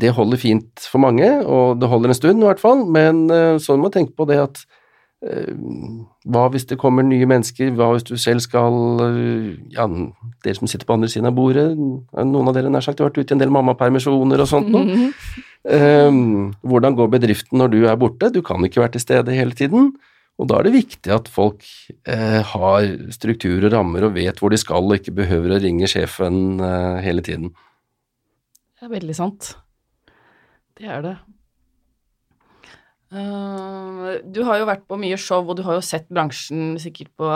det 0.00 0.12
holder 0.14 0.38
fint 0.38 0.84
for 0.86 1.02
mange, 1.02 1.26
og 1.42 1.80
det 1.80 1.88
holder 1.90 2.12
en 2.12 2.20
stund 2.20 2.44
i 2.44 2.46
hvert 2.46 2.62
fall, 2.62 2.84
men 2.86 3.24
eh, 3.34 3.56
så 3.62 3.78
må 3.80 3.92
tenke 3.92 4.14
på 4.16 4.28
det 4.30 4.42
at 4.48 4.62
hva 5.20 6.46
hvis 6.48 6.64
det 6.64 6.78
kommer 6.80 7.04
nye 7.04 7.26
mennesker, 7.28 7.74
hva 7.76 7.90
hvis 7.92 8.06
du 8.08 8.14
selv 8.16 8.40
skal 8.40 8.72
Ja, 9.68 9.84
dere 9.84 10.56
som 10.56 10.70
sitter 10.70 10.88
på 10.88 10.96
andre 10.96 11.10
siden 11.12 11.28
av 11.28 11.34
bordet, 11.36 11.66
noen 11.76 12.48
av 12.48 12.56
dere 12.56 12.70
nær 12.72 12.80
sagt 12.80 13.02
har 13.04 13.10
vært 13.10 13.20
ute 13.20 13.34
i 13.34 13.36
en 13.36 13.42
del 13.42 13.52
mammapermisjoner 13.52 14.40
og 14.40 14.48
sånt 14.48 14.72
noe. 14.72 14.86
Mm 14.88 14.94
-hmm. 14.96 15.44
Um, 15.60 16.54
hvordan 16.64 16.94
går 16.96 17.10
bedriften 17.12 17.60
når 17.60 17.68
du 17.68 17.82
er 17.84 17.96
borte? 18.00 18.30
Du 18.32 18.40
kan 18.40 18.64
ikke 18.64 18.80
være 18.80 18.94
til 18.96 19.02
stede 19.04 19.34
hele 19.36 19.52
tiden. 19.52 19.92
Og 20.40 20.48
da 20.48 20.56
er 20.56 20.66
det 20.66 20.76
viktig 20.78 21.12
at 21.12 21.28
folk 21.28 21.66
eh, 22.08 22.40
har 22.52 22.86
struktur 23.12 23.66
og 23.66 23.74
rammer 23.74 24.06
og 24.06 24.14
vet 24.16 24.38
hvor 24.40 24.52
de 24.52 24.60
skal, 24.60 24.86
og 24.88 24.96
ikke 24.96 25.18
behøver 25.18 25.52
å 25.56 25.60
ringe 25.60 25.88
sjefen 25.90 26.62
eh, 26.64 27.00
hele 27.04 27.24
tiden. 27.24 27.52
Det 28.80 28.88
er 28.88 28.94
veldig 28.94 29.16
sant. 29.18 29.52
Det 30.80 30.88
er 30.88 31.04
det. 31.04 31.18
Uh, 33.10 34.22
du 34.22 34.44
har 34.46 34.60
jo 34.60 34.68
vært 34.68 34.86
på 34.88 34.96
mye 35.02 35.18
show, 35.20 35.42
og 35.42 35.58
du 35.58 35.64
har 35.66 35.76
jo 35.76 35.84
sett 35.84 36.06
bransjen 36.08 36.78
sikkert 36.80 37.10
på 37.18 37.32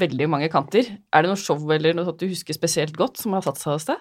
veldig 0.00 0.28
mange 0.32 0.48
kanter. 0.52 0.88
Er 1.12 1.24
det 1.24 1.32
noe 1.32 1.40
show 1.40 1.58
eller 1.74 1.98
noe 1.98 2.06
sånt 2.08 2.22
du 2.22 2.30
husker 2.30 2.56
spesielt 2.56 2.96
godt, 2.96 3.20
som 3.20 3.36
har 3.36 3.44
satt 3.44 3.60
seg 3.60 3.74
hos 3.74 3.88
deg? 3.90 4.00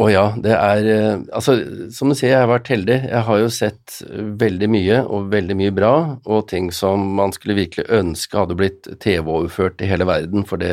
Å 0.00 0.06
ja, 0.08 0.22
det 0.40 0.52
er 0.56 0.86
eh, 0.88 1.24
Altså, 1.36 1.58
som 1.92 2.08
du 2.08 2.16
sier, 2.16 2.30
jeg 2.32 2.40
har 2.40 2.48
vært 2.48 2.70
heldig. 2.72 2.96
Jeg 3.10 3.24
har 3.26 3.40
jo 3.42 3.50
sett 3.52 3.98
veldig 4.40 4.68
mye, 4.72 5.02
og 5.04 5.28
veldig 5.34 5.56
mye 5.58 5.74
bra, 5.76 5.92
og 6.24 6.46
ting 6.48 6.70
som 6.72 7.10
man 7.18 7.34
skulle 7.36 7.58
virkelig 7.58 7.90
ønske 7.92 8.40
hadde 8.40 8.56
blitt 8.56 8.88
TV-overført 9.04 9.84
i 9.84 9.90
hele 9.90 10.08
verden, 10.08 10.46
for 10.48 10.62
det, 10.62 10.72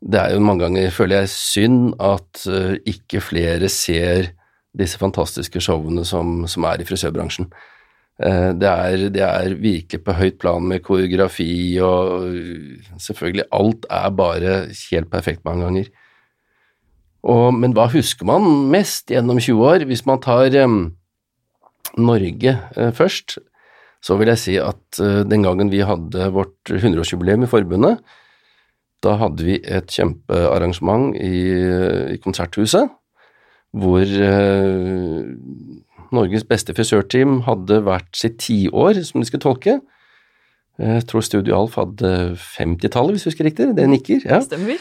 det 0.00 0.22
er 0.22 0.32
jo 0.32 0.44
mange 0.44 0.64
ganger, 0.64 0.94
føler 0.96 1.22
jeg, 1.22 1.34
synd 1.34 1.92
at 2.00 2.46
eh, 2.48 2.78
ikke 2.88 3.20
flere 3.24 3.68
ser 3.68 4.32
disse 4.80 4.96
fantastiske 5.00 5.60
showene 5.60 6.06
som, 6.06 6.46
som 6.48 6.64
er 6.70 6.80
i 6.80 6.88
frisørbransjen. 6.88 7.50
Eh, 8.16 8.50
det 8.56 8.70
er, 8.70 9.08
det 9.12 9.26
er, 9.28 9.60
virkelig 9.60 10.04
på 10.06 10.16
høyt 10.16 10.40
plan 10.40 10.64
med 10.72 10.80
koreografi 10.86 11.52
og 11.84 12.30
selvfølgelig 12.96 13.50
alt 13.60 13.88
er 13.92 14.14
bare 14.24 14.60
helt 14.88 15.12
perfekt 15.12 15.44
mange 15.44 15.68
ganger. 15.68 15.90
Og, 17.20 17.52
men 17.52 17.74
hva 17.76 17.86
husker 17.92 18.28
man 18.28 18.46
mest 18.72 19.12
gjennom 19.12 19.40
20 19.40 19.66
år? 19.66 19.84
Hvis 19.88 20.06
man 20.08 20.22
tar 20.24 20.54
um, 20.64 20.94
Norge 22.00 22.56
uh, 22.76 22.90
først, 22.96 23.38
så 24.00 24.16
vil 24.16 24.32
jeg 24.32 24.40
si 24.40 24.56
at 24.60 25.00
uh, 25.02 25.20
den 25.28 25.44
gangen 25.44 25.72
vi 25.72 25.82
hadde 25.84 26.30
vårt 26.32 26.72
100-årsjubileum 26.72 27.44
i 27.44 27.50
forbundet, 27.50 28.00
da 29.04 29.16
hadde 29.20 29.44
vi 29.44 29.60
et 29.64 29.92
kjempearrangement 29.92 31.14
i, 31.16 31.44
i 32.16 32.18
Konserthuset, 32.24 32.88
hvor 33.76 34.04
uh, 34.04 35.20
Norges 36.10 36.44
beste 36.48 36.74
frisørteam 36.74 37.42
hadde 37.46 37.82
hvert 37.86 38.10
sitt 38.16 38.40
tiår, 38.42 39.04
som 39.06 39.20
de 39.20 39.28
skulle 39.28 39.44
tolke. 39.44 39.78
Jeg 40.80 41.04
tror 41.10 41.24
Studio 41.24 41.56
Alf 41.58 41.74
hadde 41.76 42.10
50-tallet, 42.40 43.12
hvis 43.12 43.26
jeg 43.26 43.32
husker 43.34 43.46
riktig. 43.50 43.66
Det 43.76 43.84
nikker. 43.90 44.22
ja. 44.24 44.38
Stemmer. 44.40 44.80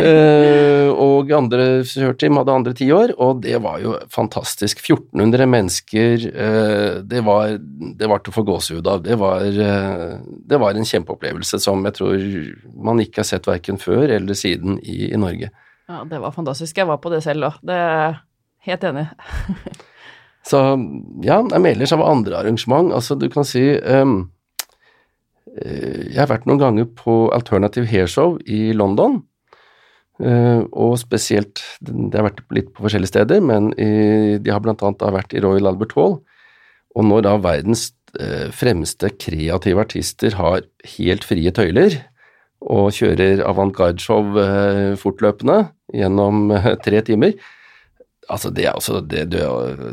uh, 0.00 0.90
og 1.06 1.30
andre 1.36 1.66
frisørteam 1.84 2.40
hadde 2.40 2.56
andre 2.56 2.74
tiår, 2.76 3.14
og 3.22 3.44
det 3.44 3.60
var 3.62 3.78
jo 3.84 3.94
fantastisk. 4.12 4.82
1400 4.82 5.46
mennesker. 5.52 6.26
Uh, 6.34 6.98
det, 7.06 7.22
var, 7.26 7.54
det, 7.60 8.10
var, 8.10 8.24
til 8.24 8.34
å 8.34 8.38
få 8.40 8.46
gåsehud 8.48 8.90
av. 8.90 9.04
Det 9.06 9.18
var, 9.22 9.46
uh, 9.46 10.18
det 10.50 10.62
var, 10.62 10.74
en 10.74 10.90
kjempeopplevelse 10.90 11.62
som 11.62 11.86
jeg 11.86 11.98
tror 12.00 12.28
man 12.90 13.02
ikke 13.04 13.22
har 13.22 13.30
sett 13.30 13.46
verken 13.46 13.78
før 13.78 14.10
eller 14.18 14.38
siden 14.38 14.80
i, 14.82 15.12
i 15.12 15.20
Norge. 15.20 15.52
Ja, 15.86 16.02
det 16.10 16.18
var 16.18 16.34
fantastisk. 16.34 16.74
Jeg 16.74 16.90
var 16.90 16.98
på 16.98 17.12
det 17.14 17.22
selv 17.22 17.52
òg. 17.52 17.60
Det 17.62 17.76
er 17.76 18.24
helt 18.66 18.88
enig. 18.90 19.06
Så 20.46 20.58
ja, 21.26 21.40
men 21.42 21.66
ellers 21.66 21.94
av 21.94 22.04
andre 22.06 22.38
arrangement, 22.38 22.92
altså 22.94 23.16
du 23.18 23.26
kan 23.30 23.46
si 23.46 23.64
um, 23.82 24.28
Jeg 25.56 26.18
har 26.18 26.28
vært 26.28 26.44
noen 26.48 26.60
ganger 26.60 26.88
på 26.98 27.26
Alternative 27.32 27.88
Hair 27.88 28.10
Show 28.10 28.36
i 28.44 28.74
London. 28.76 29.22
Uh, 30.16 30.64
og 30.72 30.94
spesielt 30.96 31.60
Det 31.84 32.16
har 32.16 32.24
vært 32.24 32.38
litt 32.56 32.70
på 32.72 32.86
forskjellige 32.86 33.12
steder, 33.12 33.42
men 33.44 33.68
de 33.76 34.52
har 34.52 34.64
annet 34.64 35.04
vært 35.12 35.34
i 35.36 35.42
Royal 35.44 35.68
Albert 35.72 35.92
Hall. 35.96 36.18
Og 36.96 37.04
når 37.04 37.26
da 37.26 37.34
verdens 37.44 37.90
uh, 38.16 38.48
fremste 38.48 39.12
kreative 39.20 39.82
artister 39.84 40.38
har 40.38 40.64
helt 40.96 41.26
frie 41.28 41.52
tøyler 41.52 41.98
og 42.64 42.88
kjører 42.96 43.42
avantgarde-show 43.44 44.32
fortløpende 44.96 45.66
gjennom 45.94 46.48
tre 46.84 47.04
timer, 47.04 47.36
Altså, 48.26 48.50
det, 48.50 48.64
også, 48.74 49.04
det, 49.06 49.20
det, 49.30 49.44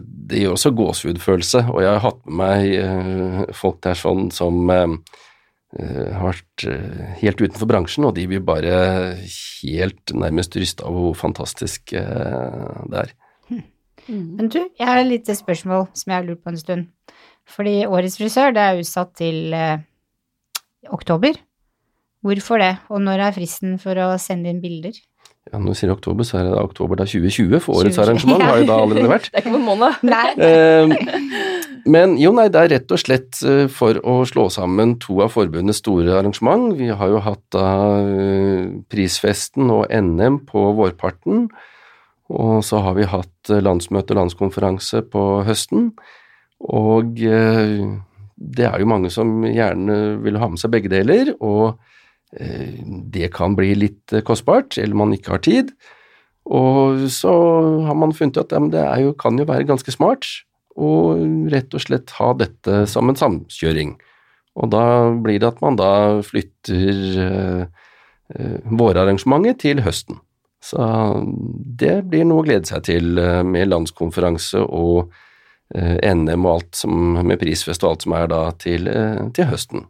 det 0.01 0.39
gir 0.39 0.49
også 0.49 0.71
gåsehudfølelse, 0.73 1.67
og 1.69 1.83
jeg 1.83 1.91
har 1.91 1.99
hatt 2.01 2.23
med 2.25 2.39
meg 2.39 3.51
folk 3.53 3.77
der 3.85 3.99
sånn 3.99 4.31
som 4.33 4.71
har 5.79 6.27
vært 6.27 6.65
uh, 6.69 7.03
helt 7.21 7.41
utenfor 7.41 7.69
bransjen, 7.69 8.07
og 8.07 8.15
de 8.17 8.27
blir 8.29 8.43
bare 8.45 8.73
helt 9.63 10.13
nærmest 10.13 10.57
rysta 10.59 10.85
av 10.87 10.97
hvor 10.97 11.15
fantastisk 11.17 11.93
det 11.93 12.99
er. 13.03 13.13
Hmm. 13.49 13.63
Men 14.37 14.51
du, 14.51 14.59
jeg 14.59 14.87
har 14.87 14.99
et 14.99 15.09
lite 15.09 15.35
spørsmål 15.37 15.87
som 15.95 16.11
jeg 16.11 16.19
har 16.19 16.27
lurt 16.27 16.43
på 16.43 16.53
en 16.53 16.59
stund. 16.59 17.15
Fordi 17.49 17.83
Årets 17.87 18.19
frisør, 18.19 18.53
det 18.55 18.63
er 18.63 18.81
utsatt 18.83 19.15
til 19.19 19.55
oktober. 20.91 21.39
Hvorfor 22.23 22.61
det, 22.61 22.75
og 22.89 23.01
når 23.03 23.25
er 23.25 23.35
fristen 23.35 23.75
for 23.81 23.99
å 23.99 24.13
sende 24.21 24.51
inn 24.51 24.61
bilder? 24.63 24.95
Ja, 25.51 25.59
Når 25.59 25.73
du 25.73 25.79
sier 25.81 25.91
oktober, 25.91 26.23
så 26.23 26.39
er 26.39 26.47
det 26.47 26.53
oktober 26.61 26.99
da 26.99 27.03
2020, 27.03 27.59
for 27.59 27.81
årets 27.81 27.97
2020. 27.97 28.03
arrangement 28.05 28.43
har 28.47 28.61
jo 28.61 28.67
da 28.69 28.77
allerede 28.79 29.09
vært. 29.15 29.27
det 29.27 29.41
er 29.41 29.43
ikke 29.43 29.55
på 29.57 29.63
måned. 29.65 30.05
Nei. 30.07 30.29
Eh, 30.39 31.62
men 31.85 32.15
jo, 32.21 32.31
nei, 32.35 32.47
det 32.53 32.61
er 32.61 32.71
rett 32.75 32.93
og 32.95 33.01
slett 33.01 33.39
eh, 33.47 33.65
for 33.71 33.99
å 34.07 34.21
slå 34.29 34.47
sammen 34.53 34.97
to 35.03 35.19
av 35.25 35.33
forbundets 35.35 35.81
store 35.83 36.17
arrangement. 36.19 36.73
Vi 36.79 36.89
har 36.93 37.11
jo 37.11 37.21
hatt 37.25 37.43
da 37.55 37.67
eh, 38.01 38.67
prisfesten 38.91 39.71
og 39.73 39.87
NM 39.91 40.43
på 40.49 40.65
vårparten, 40.79 41.47
og 42.33 42.59
så 42.65 42.81
har 42.85 42.97
vi 42.97 43.09
hatt 43.09 43.51
landsmøte 43.51 44.15
og 44.15 44.23
landskonferanse 44.23 45.03
på 45.11 45.23
høsten. 45.45 45.91
Og 46.63 47.19
det 47.19 48.65
er 48.65 48.77
jo 48.79 48.87
mange 48.89 49.11
som 49.13 49.43
gjerne 49.43 49.97
vil 50.23 50.39
ha 50.39 50.47
med 50.49 50.61
seg 50.61 50.71
begge 50.73 50.89
deler. 50.89 51.35
og 51.43 51.75
Eh, 52.39 52.81
det 53.13 53.29
kan 53.35 53.57
bli 53.57 53.73
litt 53.77 54.13
eh, 54.13 54.23
kostbart, 54.25 54.77
eller 54.81 54.97
man 54.97 55.13
ikke 55.13 55.35
har 55.35 55.43
tid. 55.45 55.73
Og 56.43 57.05
så 57.13 57.33
har 57.87 57.95
man 57.95 58.15
funnet 58.15 58.39
ut 58.39 58.55
at 58.55 58.71
det 58.73 58.87
jo, 59.03 59.13
kan 59.19 59.37
jo 59.39 59.47
være 59.47 59.67
ganske 59.69 59.93
smart 59.93 60.27
å 60.75 60.91
rett 61.53 61.73
og 61.75 61.83
slett 61.83 62.13
ha 62.17 62.31
dette 62.37 62.83
som 62.89 63.09
en 63.09 63.19
samkjøring. 63.19 63.95
Og 64.59 64.69
da 64.73 64.85
blir 65.23 65.41
det 65.41 65.49
at 65.49 65.63
man 65.63 65.77
da 65.79 66.21
flytter 66.25 67.01
eh, 67.23 67.65
eh, 68.35 68.57
vårarrangementet 68.69 69.63
til 69.65 69.81
høsten. 69.85 70.21
Så 70.63 70.79
det 71.81 71.97
blir 72.07 72.23
noe 72.27 72.43
å 72.43 72.45
glede 72.45 72.69
seg 72.69 72.85
til 72.87 73.17
med 73.43 73.67
landskonferanse 73.71 74.61
og 74.63 75.11
eh, 75.75 75.97
NM 76.13 76.45
og 76.45 76.53
alt 76.53 76.79
som 76.83 77.19
med 77.19 77.41
prisfest 77.41 77.83
og 77.83 77.93
alt 77.95 78.05
som 78.05 78.15
er 78.15 78.29
da 78.31 78.45
til, 78.61 78.87
eh, 78.87 79.19
til 79.35 79.49
høsten 79.51 79.87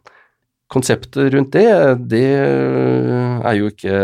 konseptet 0.74 1.28
rundt 1.30 1.52
det, 1.54 1.68
det 2.10 2.28
er 2.34 3.54
jo 3.54 3.68
ikke 3.70 3.98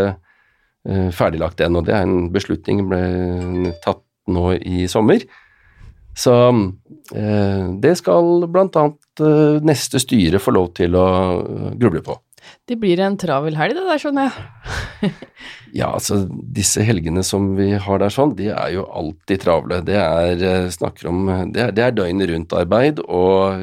ferdiglagt 1.11 1.59
ennå. 1.65 1.81
Det 1.83 1.91
er 1.91 2.05
en 2.05 2.29
beslutning 2.31 2.85
ble 2.87 3.73
tatt 3.83 4.05
nå 4.31 4.53
i 4.55 4.85
sommer. 4.87 5.25
Så 6.17 6.33
uh, 6.51 7.63
det 7.83 7.93
skal 7.99 8.43
annet 8.47 9.23
uh, 9.23 9.61
neste 9.63 10.01
styre 10.01 10.41
få 10.41 10.53
lov 10.55 10.73
til 10.79 10.97
å 10.99 11.07
gruble 11.79 12.03
på. 12.05 12.17
Det 12.67 12.75
blir 12.81 12.99
en 13.03 13.15
travel 13.21 13.55
helg 13.55 13.75
det 13.77 13.83
der, 13.85 13.99
skjønner 14.01 14.27
jeg. 14.29 15.11
ja, 15.79 15.91
altså 15.91 16.23
disse 16.27 16.83
helgene 16.85 17.23
som 17.25 17.51
vi 17.57 17.69
har 17.79 18.01
der 18.01 18.13
sånn, 18.13 18.33
de 18.37 18.49
er 18.49 18.73
jo 18.75 18.87
alltid 18.87 19.43
travle. 19.43 19.81
Det 19.85 19.97
er, 19.99 20.67
snakker 20.73 21.11
om, 21.11 21.29
det 21.53 21.67
er, 21.67 21.75
det 21.77 21.85
er 21.85 21.95
døgnet 21.95 22.31
rundt-arbeid 22.33 23.03
og 23.05 23.61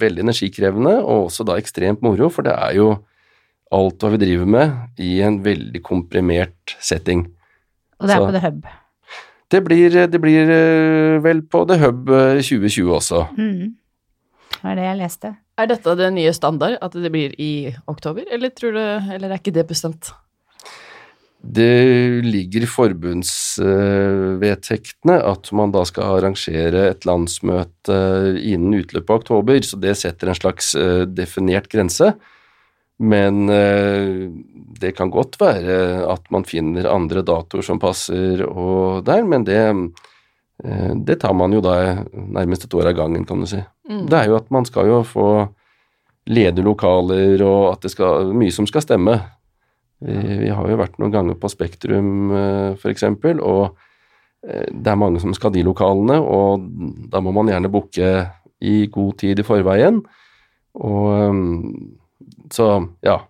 veldig 0.00 0.26
energikrevende, 0.26 0.96
og 1.02 1.28
også 1.28 1.46
da 1.48 1.58
ekstremt 1.60 2.04
moro, 2.04 2.30
for 2.32 2.46
det 2.46 2.54
er 2.54 2.76
jo 2.78 2.90
alt 3.74 4.02
hva 4.02 4.12
vi 4.14 4.22
driver 4.22 4.50
med 4.56 5.02
i 5.02 5.16
en 5.26 5.40
veldig 5.44 5.82
komprimert 5.84 6.76
setting. 6.78 7.26
Og 7.98 8.08
det 8.08 8.14
er 8.14 8.20
Så, 8.20 8.26
på 8.28 8.36
The 8.36 8.44
Hub? 8.44 8.68
Det 9.50 9.62
blir, 9.62 10.06
det 10.10 10.20
blir, 10.20 10.50
eh, 10.50 11.22
vel 11.22 11.42
på 11.46 11.64
The 11.68 11.76
Hub 11.84 12.08
2020 12.08 12.82
eh, 12.82 12.96
også. 12.96 13.26
Mm. 13.38 13.76
Det 14.56 14.64
var 14.64 14.74
det 14.78 14.86
jeg 14.88 14.98
leste. 14.98 15.36
Er 15.56 15.66
dette 15.70 15.94
det 15.96 16.12
nye 16.12 16.32
standard, 16.34 16.78
at 16.82 16.92
det 16.92 17.12
blir 17.12 17.34
i 17.38 17.74
oktober, 17.86 18.24
eller, 18.32 18.50
du, 18.50 18.76
eller 18.76 19.30
er 19.30 19.38
ikke 19.38 19.54
det 19.54 19.66
bestemt? 19.68 20.12
Det 21.46 22.24
ligger 22.26 22.62
i 22.64 22.68
forbundsvedtektene 22.70 25.16
at 25.30 25.52
man 25.54 25.70
da 25.74 25.84
skal 25.86 26.16
arrangere 26.16 26.88
et 26.90 27.06
landsmøte 27.06 27.96
innen 28.40 28.74
utløpet 28.80 29.10
av 29.12 29.16
oktober, 29.20 29.58
så 29.62 29.76
det 29.78 29.94
setter 30.00 30.28
en 30.32 30.40
slags 30.40 30.74
eh, 30.80 31.04
definert 31.06 31.68
grense. 31.70 32.14
Men 32.96 33.48
eh, 33.48 34.30
det 34.80 34.94
kan 34.96 35.10
godt 35.12 35.36
være 35.40 36.06
at 36.08 36.30
man 36.32 36.46
finner 36.48 36.88
andre 36.88 37.22
datoer 37.26 37.64
som 37.64 37.80
passer 37.80 38.40
og 38.46 39.04
der, 39.04 39.24
men 39.28 39.44
det, 39.44 39.60
eh, 40.64 40.92
det 40.96 41.18
tar 41.20 41.36
man 41.36 41.52
jo 41.52 41.60
da 41.64 42.06
nærmest 42.12 42.64
et 42.64 42.76
år 42.76 42.92
av 42.92 42.96
gangen, 43.02 43.26
kan 43.28 43.42
du 43.42 43.48
si. 43.50 43.60
Mm. 43.90 44.06
Det 44.08 44.20
er 44.20 44.30
jo 44.30 44.38
at 44.40 44.48
man 44.54 44.68
skal 44.68 44.88
jo 44.88 45.02
få 45.04 45.28
lede 46.32 46.64
lokaler, 46.64 47.42
og 47.44 47.74
at 47.74 47.84
det 47.84 47.92
skal 47.92 48.32
mye 48.34 48.54
som 48.54 48.66
skal 48.66 48.82
stemme. 48.82 49.18
Vi, 50.00 50.16
vi, 50.16 50.48
har 50.52 50.66
jo 50.68 50.80
vært 50.80 50.96
noen 50.98 51.12
ganger 51.12 51.36
på 51.40 51.48
Spektrum 51.48 52.32
uh, 52.32 52.72
f.eks., 52.74 53.04
og 53.40 53.76
det 54.46 54.90
er 54.90 54.98
mange 54.98 55.18
som 55.18 55.32
skal 55.34 55.50
de 55.54 55.62
lokalene, 55.66 56.18
og 56.22 56.66
da 57.10 57.18
må 57.24 57.32
man 57.34 57.48
gjerne 57.50 57.70
booke 57.72 58.10
i 58.62 58.74
god 58.92 59.16
tid 59.18 59.40
i 59.42 59.46
forveien. 59.46 59.96
Og 60.76 61.40
så, 62.52 62.88
ja. 63.02 63.20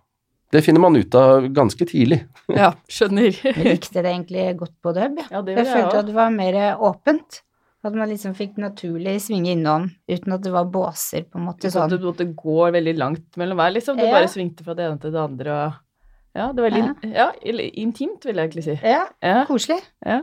Det 0.51 0.61
finner 0.63 0.79
man 0.79 0.95
ut 0.95 1.13
av 1.15 1.47
ganske 1.51 1.85
tidlig. 1.89 2.21
ja, 2.47 2.69
skjønner. 2.87 3.35
Jeg 3.43 3.65
likte 3.65 3.99
det 4.01 4.11
egentlig 4.13 4.45
godt 4.61 4.73
på 4.81 4.93
Dub. 4.95 5.17
Ja, 5.31 5.41
det 5.43 5.57
jeg 5.57 5.67
følte 5.67 5.99
at 5.99 6.07
det 6.07 6.15
var 6.15 6.29
mer 6.31 6.55
åpent. 6.79 7.41
At 7.85 7.93
man 7.95 8.09
liksom 8.09 8.33
fikk 8.35 8.55
naturlig 8.59 9.17
svinge 9.21 9.51
innom 9.53 9.89
uten 10.09 10.33
at 10.33 10.41
det 10.43 10.51
var 10.51 10.65
båser, 10.71 11.27
på 11.29 11.37
en 11.39 11.45
måte. 11.49 11.69
Sånn 11.71 11.85
at 11.85 11.93
du 11.99 12.07
måtte 12.07 12.25
gå 12.35 12.71
veldig 12.73 12.95
langt 12.97 13.37
mellom 13.39 13.59
hver, 13.59 13.75
liksom. 13.75 13.99
Du 13.99 14.03
Ja. 14.03 14.11
bare 14.15 14.27
svingte 14.31 14.63
fra 14.65 14.73
det 14.75 14.87
ene 14.87 14.99
til 15.03 15.11
det 15.13 15.19
andre 15.21 15.51
og 15.51 15.73
Ja, 16.35 16.47
det 16.53 16.61
var 16.63 16.69
veldig 16.69 17.13
ja. 17.13 17.27
ja, 17.33 17.61
intimt, 17.83 18.25
vil 18.25 18.35
jeg 18.35 18.49
egentlig 18.49 18.63
si. 18.65 18.79
Ja, 18.83 19.05
Ja. 19.23 19.45
koselig. 19.45 19.79
ja. 20.05 20.21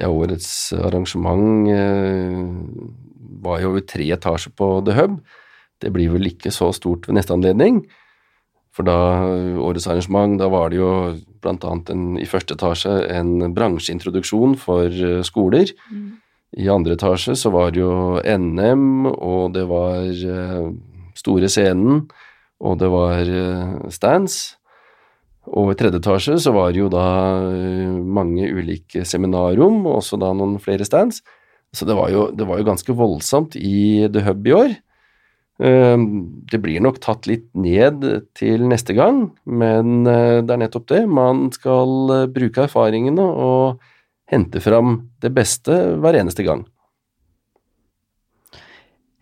Ja, 0.00 0.08
årets 0.12 0.72
arrangement 0.76 1.68
eh, 1.72 2.44
var 3.42 3.60
jo 3.62 3.70
over 3.70 3.80
tre 3.88 4.04
etasjer 4.12 4.52
på 4.56 4.84
The 4.84 4.92
Hub. 4.98 5.20
Det 5.80 5.92
blir 5.92 6.10
vel 6.12 6.28
ikke 6.30 6.52
så 6.52 6.70
stort 6.76 7.06
ved 7.08 7.16
neste 7.16 7.32
anledning. 7.32 7.86
For 8.76 8.84
da 8.84 9.24
årets 9.64 9.88
arrangement, 9.88 10.36
da 10.36 10.50
var 10.52 10.68
det 10.68 10.76
jo 10.82 10.92
annet 11.46 11.90
i 12.20 12.28
første 12.28 12.56
etasje 12.58 12.92
en 13.14 13.54
bransjeintroduksjon 13.56 14.56
for 14.60 14.92
skoler. 15.24 15.72
skoler. 15.72 16.22
I 16.56 16.68
andre 16.72 16.94
etasje 16.96 17.34
så 17.36 17.50
var 17.52 17.72
det 17.74 17.82
jo 17.82 18.20
NM, 18.22 19.08
og 19.12 19.52
det 19.56 19.66
var 19.68 20.06
eh, 20.06 20.68
store 21.18 21.50
scenen, 21.52 22.06
og 22.64 22.78
det 22.80 22.88
var 22.92 23.28
eh, 23.28 23.74
stands. 23.92 24.56
Og 25.46 25.74
i 25.74 25.76
tredje 25.78 26.00
etasje 26.00 26.38
så 26.42 26.54
var 26.56 26.72
det 26.72 26.80
jo 26.80 26.88
da 26.92 27.08
eh, 27.50 27.90
mange 27.92 28.48
ulike 28.48 29.04
seminarrom, 29.04 29.82
og 29.84 30.00
også 30.00 30.20
da 30.22 30.32
noen 30.32 30.56
flere 30.62 30.86
stands. 30.88 31.20
Så 31.76 31.84
det 31.84 31.98
var 31.98 32.08
jo, 32.14 32.30
det 32.32 32.46
var 32.48 32.62
jo 32.62 32.70
ganske 32.70 32.96
voldsomt 32.96 33.58
i 33.58 34.06
The 34.08 34.24
Hub 34.24 34.48
i 34.48 34.56
år. 34.56 34.76
Eh, 35.56 35.96
Det 36.52 36.60
blir 36.60 36.82
nok 36.84 36.98
tatt 37.00 37.26
litt 37.30 37.46
ned 37.56 38.04
til 38.36 38.66
neste 38.68 38.92
gang, 38.96 39.30
men 39.48 40.06
eh, 40.06 40.42
det 40.44 40.52
er 40.52 40.60
nettopp 40.66 40.86
det. 40.92 41.02
Man 41.08 41.46
skal 41.54 42.10
eh, 42.12 42.26
bruke 42.28 42.66
erfaringene 42.66 43.24
og 43.24 43.80
hente 44.28 44.60
fram 44.60 44.98
det 45.22 45.30
beste 45.34 45.72
hver 46.02 46.18
eneste 46.20 46.44
gang. 46.44 46.66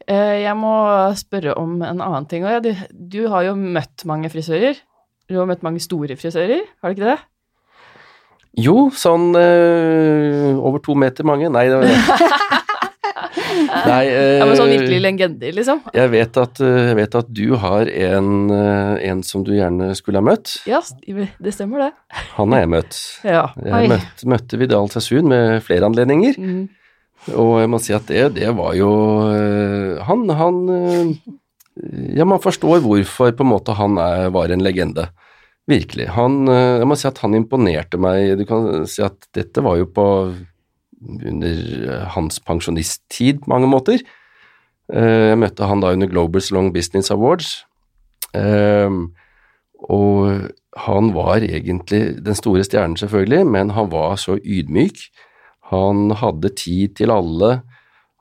Eh, 0.09 0.43
Jeg 0.43 0.57
må 0.59 0.75
spørre 1.17 1.55
om 1.61 1.79
en 1.83 2.01
annen 2.03 2.27
ting. 2.29 2.45
Du, 2.65 2.73
du 2.91 3.23
har 3.33 3.47
jo 3.47 3.55
møtt 3.57 4.05
mange 4.09 4.29
frisører. 4.33 4.81
Du 5.31 5.39
har 5.39 5.47
møtt 5.49 5.63
mange 5.65 5.81
store 5.81 6.19
frisører, 6.21 6.67
har 6.83 6.93
du 6.93 6.99
ikke 6.99 7.15
det? 7.15 7.21
Jo, 8.61 8.91
sånn 8.95 9.33
over 9.35 10.79
to 10.85 10.95
meter 10.95 11.25
mange. 11.27 11.49
Nei, 11.51 11.65
det 11.73 11.79
var 11.81 12.61
Nei, 13.91 14.05
eh, 14.09 14.39
Ja, 14.41 14.47
men 14.49 14.57
sånn 14.59 14.73
virkelig 14.73 15.01
legender, 15.05 15.53
liksom. 15.57 15.81
jeg, 15.95 16.11
vet 16.15 16.39
at, 16.43 16.61
eh, 16.65 16.79
jeg 16.91 16.97
vet 17.01 17.15
at 17.21 17.29
du 17.35 17.45
har 17.63 17.91
en, 17.91 18.31
eh, 18.51 18.95
en 19.11 19.23
som 19.27 19.45
du 19.47 19.53
gjerne 19.57 19.91
skulle 19.99 20.21
ha 20.23 20.27
møtt. 20.27 20.57
Ja, 20.71 20.81
det 21.05 21.55
stemmer 21.57 21.87
det. 21.87 21.91
Han 22.39 22.53
har 22.57 22.65
jeg 22.65 22.73
møtt. 22.77 23.01
Ja. 23.35 23.47
Jeg 23.65 23.91
møtte, 23.95 24.29
møtte 24.35 24.59
Vidal 24.61 24.91
Sassoon 24.93 25.29
med 25.33 25.63
flere 25.67 25.87
anledninger, 25.91 26.39
Mm. 26.39 26.69
og 27.41 27.55
jeg 27.63 27.71
må 27.73 27.79
si 27.81 27.95
at 27.97 28.07
det, 28.11 28.25
det 28.37 28.51
var 28.57 28.75
jo 28.77 28.91
eh, 29.33 30.03
Han, 30.05 30.27
han 30.37 30.59
eh, 30.75 31.13
Ja, 32.19 32.27
man 32.29 32.43
forstår 32.43 32.83
hvorfor 32.85 33.33
på 33.35 33.43
en 33.47 33.51
måte 33.51 33.75
han 33.79 33.97
er, 33.99 34.29
var 34.35 34.53
en 34.53 34.63
legende. 34.63 35.09
Virkelig. 35.67 36.11
Han, 36.15 36.43
eh, 36.53 36.79
jeg 36.83 36.87
må 36.91 36.97
si 37.01 37.09
at 37.09 37.19
han 37.25 37.35
imponerte 37.35 37.97
meg. 37.99 38.35
Du 38.39 38.45
kan 38.47 38.85
si 38.87 39.01
at 39.03 39.17
dette 39.35 39.63
var 39.65 39.79
jo 39.81 39.87
på 39.91 40.05
under 41.05 41.59
eh, 41.91 42.07
hans 42.15 42.41
pensjonisttid 42.41 43.45
på 43.45 43.53
mange 43.53 43.71
måter. 43.71 44.03
Eh, 44.93 45.31
Jeg 45.33 45.41
møtte 45.41 45.69
han 45.69 45.85
da 45.85 45.93
under 45.97 46.11
Globals 46.11 46.51
Long 46.55 46.73
Business 46.75 47.11
Awards. 47.15 47.65
Ehm, 48.35 49.15
og 49.85 50.51
han 50.87 51.13
var 51.15 51.45
egentlig 51.45 52.25
den 52.25 52.35
store 52.35 52.65
stjernen, 52.67 52.97
selvfølgelig, 52.99 53.45
men 53.47 53.71
han 53.77 53.91
var 53.93 54.17
så 54.17 54.39
ydmyk. 54.41 55.07
Han 55.71 56.11
hadde 56.19 56.51
tid 56.59 56.97
til 56.99 57.13
alle. 57.15 57.63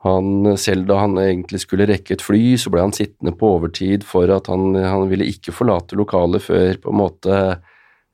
Han, 0.04 0.56
selv 0.60 0.86
da 0.90 1.00
han 1.00 1.16
egentlig 1.16 1.62
skulle 1.62 1.88
rekke 1.88 2.18
et 2.18 2.24
fly, 2.24 2.58
så 2.60 2.70
ble 2.72 2.84
han 2.84 2.92
sittende 2.92 3.32
på 3.36 3.54
overtid 3.56 4.04
for 4.04 4.28
at 4.28 4.50
han, 4.52 4.74
han 4.76 5.08
ville 5.08 5.28
ikke 5.32 5.54
forlate 5.56 5.96
lokalet 5.96 6.44
før 6.44 6.76
på 6.82 6.92
en 6.92 7.00
måte 7.00 7.38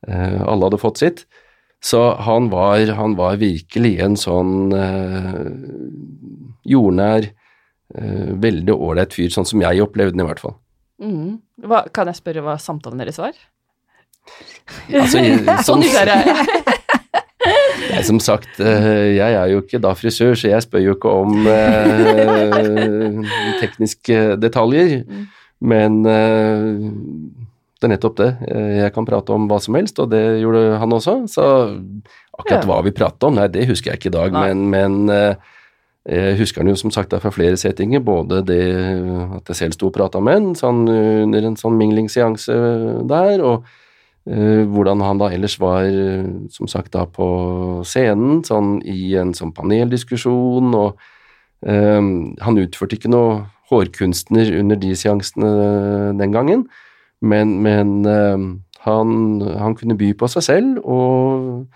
eh, 0.06 0.38
alle 0.46 0.68
hadde 0.68 0.78
fått 0.80 1.02
sitt. 1.02 1.24
Så 1.82 2.00
han 2.20 2.50
var, 2.52 2.82
han 2.98 3.14
var 3.16 3.38
virkelig 3.40 3.94
en 4.04 4.16
sånn 4.20 4.72
eh, 4.76 5.46
jordnær, 6.68 7.30
eh, 7.96 8.26
veldig 8.42 8.74
ålreit 8.76 9.14
fyr, 9.16 9.30
sånn 9.32 9.48
som 9.48 9.62
jeg 9.64 9.80
opplevde 9.84 10.12
den 10.16 10.24
i 10.26 10.28
hvert 10.28 10.42
fall. 10.42 10.56
Mm. 11.00 11.38
Hva, 11.64 11.86
kan 11.96 12.10
jeg 12.12 12.18
spørre 12.20 12.42
hva 12.44 12.58
samtalen 12.60 13.00
deres 13.00 13.16
var? 13.22 13.32
Altså, 14.92 15.18
jeg- 15.24 15.40
Så 15.64 15.70
som, 15.72 15.80
nysgjerrig 15.80 16.18
jeg. 16.20 16.46
jeg, 17.94 18.04
som 18.10 18.20
sagt, 18.20 18.60
eh, 18.60 19.16
jeg 19.16 19.32
er 19.40 19.48
jo 19.54 19.62
ikke 19.64 19.80
da 19.80 19.94
frisør, 19.96 20.36
så 20.36 20.52
jeg 20.52 20.66
spør 20.68 20.84
jo 20.84 20.94
ikke 20.98 21.14
om 21.22 21.46
eh, 21.48 23.20
tekniske 23.62 24.20
detaljer. 24.44 24.98
Mm. 25.08 25.24
Men 25.70 25.96
eh, 26.08 26.68
det 27.80 27.88
er 27.88 27.94
nettopp 27.94 28.18
det. 28.20 28.30
Eh, 28.52 28.74
Jeg 28.84 28.92
kan 28.92 29.06
prate 29.08 29.32
om 29.32 29.46
hva 29.48 29.56
som 29.60 29.78
helst, 29.78 29.98
og 30.02 30.10
det 30.12 30.20
gjorde 30.42 30.78
han 30.82 30.92
også. 30.92 31.16
Så 31.32 31.46
akkurat 32.36 32.68
hva 32.68 32.82
vi 32.84 32.92
pratet 32.92 33.24
om, 33.24 33.38
nei, 33.40 33.48
det 33.48 33.68
husker 33.70 33.92
jeg 33.92 34.00
ikke 34.00 34.12
i 34.12 34.18
dag, 34.18 34.36
Nei. 34.36 34.50
men, 34.52 34.68
men 34.70 35.14
eh, 35.14 35.50
jeg 36.08 36.38
husker 36.40 36.62
han 36.62 36.70
jo 36.72 36.78
som 36.80 36.92
sagt 36.92 37.12
fra 37.12 37.32
flere 37.32 37.58
settinger, 37.60 38.00
både 38.00 38.40
det 38.48 38.62
at 39.36 39.52
jeg 39.52 39.58
selv 39.58 39.76
sto 39.76 39.90
og 39.90 39.94
prata 39.96 40.20
med 40.24 40.38
en 40.38 40.54
sånn, 40.56 40.86
under 40.88 41.44
en 41.44 41.58
sånn 41.60 41.76
minglingsseanse 41.76 42.56
der, 43.10 43.44
og 43.44 43.68
uh, 44.30 44.64
hvordan 44.72 45.04
han 45.04 45.20
da 45.20 45.28
ellers 45.36 45.58
var, 45.60 45.84
eh, 45.84 46.24
som 46.50 46.68
sagt 46.72 46.94
da 46.96 47.04
på 47.04 47.28
scenen, 47.84 48.40
sånn 48.48 48.78
i 48.88 49.12
en 49.20 49.34
sånn 49.36 49.52
paneldiskusjon, 49.56 50.72
og 50.72 50.96
um, 51.68 52.32
han 52.40 52.62
utførte 52.64 52.96
ikke 52.96 53.12
noe 53.12 53.42
hårkunstner 53.70 54.56
under 54.56 54.80
de 54.80 54.96
seansene 54.98 55.52
den 56.18 56.32
gangen, 56.34 56.64
men, 57.22 57.56
men 57.64 57.94
eh, 58.08 58.44
han, 58.86 59.14
han 59.60 59.76
kunne 59.78 59.96
by 60.00 60.12
på 60.20 60.28
seg 60.32 60.46
selv, 60.46 60.80
og 60.84 61.66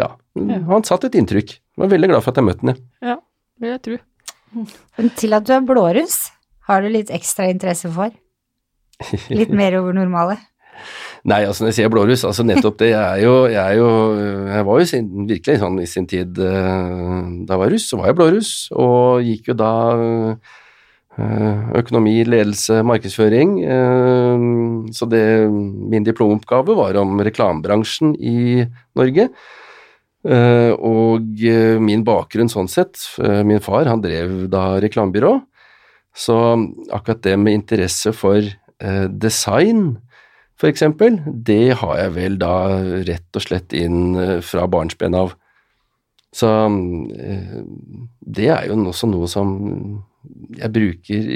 ja, 0.00 0.10
Ja. 0.36 0.58
han 0.68 0.84
satte 0.88 1.08
et 1.10 1.16
inntrykk. 1.20 1.50
Jeg 1.58 1.80
var 1.82 1.90
veldig 1.92 2.08
glad 2.12 2.22
for 2.24 2.32
at 2.32 2.40
jeg 2.40 2.46
møtte 2.48 2.66
ham. 2.72 2.78
Ja, 3.04 3.16
vil 3.60 3.74
jeg 3.74 3.82
tro. 3.84 3.98
Men 4.98 5.10
til 5.16 5.32
at 5.36 5.44
du 5.48 5.52
er 5.56 5.64
blåruss, 5.64 6.16
har 6.68 6.82
du 6.84 6.88
litt 6.92 7.10
ekstra 7.12 7.48
interesse 7.52 7.88
for? 7.92 8.12
Litt 9.32 9.52
mer 9.60 9.78
over 9.80 9.96
normale? 9.96 10.36
Nei, 11.28 11.44
altså 11.46 11.62
når 11.62 11.70
jeg 11.70 11.76
sier 11.76 11.90
blåruss, 11.92 12.24
altså 12.26 12.42
nettopp 12.44 12.80
det. 12.80 12.88
Jeg 12.90 12.98
er 12.98 13.20
jo, 13.22 13.34
jeg 13.46 13.60
er 13.62 13.76
jo 13.78 13.88
Jeg 14.50 14.64
var 14.66 14.80
jo 14.82 14.86
sin, 14.90 15.10
virkelig 15.28 15.60
sånn 15.60 15.76
i 15.78 15.86
sin 15.86 16.08
tid 16.10 16.40
eh, 16.42 17.20
Da 17.46 17.54
jeg 17.54 17.60
var 17.62 17.70
russ, 17.70 17.84
så 17.92 18.00
var 18.00 18.08
jeg 18.10 18.16
blåruss, 18.18 18.50
og 18.74 19.22
gikk 19.22 19.52
jo 19.52 19.56
da 19.60 19.70
økonomi, 21.18 22.24
ledelse, 22.24 22.82
markedsføring. 22.82 23.58
eh, 23.64 24.92
Så 24.92 25.08
det 25.08 25.50
Min 25.50 26.04
diplomoppgave 26.04 26.74
var 26.76 26.96
om 26.96 27.20
reklamebransjen 27.20 28.14
i 28.18 28.64
Norge. 28.96 29.28
Eh, 30.24 30.70
Og 30.72 31.44
eh, 31.44 31.78
min 31.78 32.04
bakgrunn 32.04 32.48
sånn 32.48 32.68
sett 32.68 32.96
eh, 33.18 33.42
Min 33.42 33.60
far, 33.60 33.84
han 33.86 34.00
drev 34.00 34.48
da 34.48 34.78
reklamebyrå, 34.80 35.42
så 36.14 36.56
akkurat 36.92 37.22
det 37.22 37.38
med 37.38 37.54
interesse 37.54 38.12
for 38.12 38.36
eh, 38.38 39.06
design 39.08 39.98
eksempel, 40.62 41.16
det 41.26 41.74
har 41.74 41.96
jeg 41.98 42.12
vel 42.14 42.38
da 42.38 42.78
rett 43.02 43.34
og 43.34 43.42
slett 43.42 43.72
inn 43.72 44.14
eh, 44.14 44.40
fra 44.40 44.68
barnsben 44.70 45.14
av. 45.14 45.32
Så 46.32 46.46
eh, 46.46 47.64
det 48.22 48.46
er 48.46 48.68
jo 48.68 48.76
også 48.86 49.08
noe 49.10 49.26
som 49.26 50.04
jeg 50.58 50.72
bruker 50.72 51.28